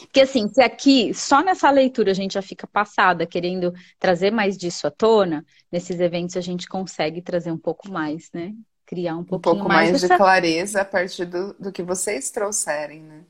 [0.00, 4.56] Porque assim, se aqui, só nessa leitura a gente já fica passada, querendo trazer mais
[4.56, 8.52] disso à tona, nesses eventos a gente consegue trazer um pouco mais, né?
[8.84, 13.02] Criar um um pouco mais, mais de clareza a partir do, do que vocês trouxerem,
[13.02, 13.22] né?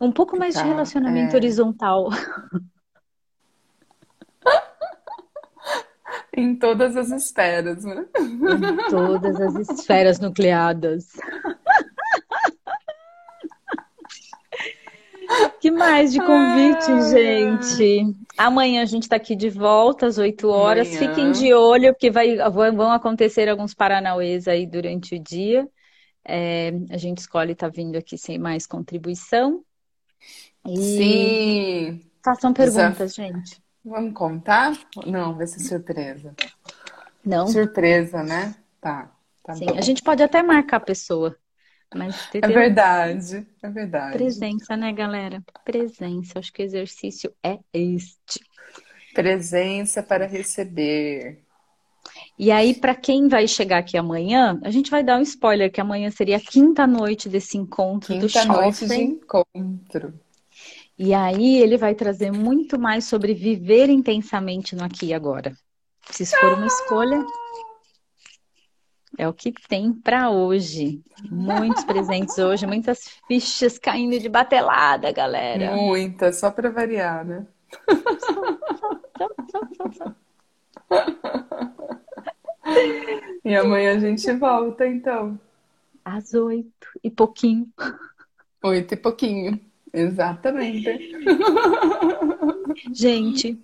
[0.00, 1.36] Um pouco mais tá, de relacionamento é...
[1.36, 2.08] horizontal.
[6.36, 8.06] Em todas as esferas, né?
[8.16, 11.08] Em todas as esferas nucleadas.
[15.60, 18.16] Que mais de convite, ah, gente?
[18.38, 20.88] Amanhã a gente está aqui de volta às 8 horas.
[20.88, 21.08] Amanhã.
[21.08, 25.68] Fiquem de olho, porque vai, vão acontecer alguns paranauês aí durante o dia.
[26.24, 29.62] É, a gente escolhe estar tá vindo aqui sem mais contribuição.
[30.66, 32.00] E Sim.
[32.24, 33.62] Façam perguntas, gente.
[33.84, 34.78] Vamos contar?
[35.06, 36.34] Não, vai ser surpresa.
[37.24, 37.46] Não.
[37.46, 38.54] Surpresa, né?
[38.80, 39.10] Tá.
[39.42, 39.78] tá Sim, bom.
[39.78, 41.36] a gente pode até marcar a pessoa.
[41.94, 44.16] Mas, é verdade, é verdade.
[44.16, 45.42] Presença, né, galera?
[45.64, 46.38] Presença.
[46.38, 48.40] Acho que o exercício é este.
[49.12, 51.40] Presença para receber.
[52.38, 55.80] E aí, para quem vai chegar aqui amanhã, a gente vai dar um spoiler que
[55.80, 60.14] amanhã seria a quinta noite desse encontro quinta do Quinta noite de encontro.
[60.98, 65.52] E aí ele vai trazer muito mais sobre viver intensamente no aqui e agora.
[66.10, 67.24] Se isso for uma escolha,
[69.18, 71.02] é o que tem para hoje.
[71.30, 75.76] Muitos presentes hoje, muitas fichas caindo de batelada, galera.
[75.76, 77.46] Muitas, só para variar, né?
[83.44, 85.38] e amanhã a gente volta, então.
[86.04, 87.66] Às oito e pouquinho.
[88.62, 89.58] Oito e pouquinho.
[89.92, 91.10] Exatamente.
[92.92, 93.58] Gente.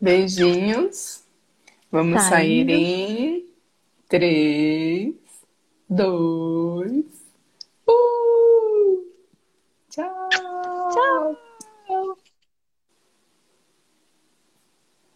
[0.00, 1.24] Beijinhos.
[1.90, 3.51] Vamos sair em
[4.12, 5.14] Três,
[5.88, 7.02] dois,
[7.88, 9.04] um.
[9.88, 10.28] Tchau.
[10.92, 11.51] Tchau.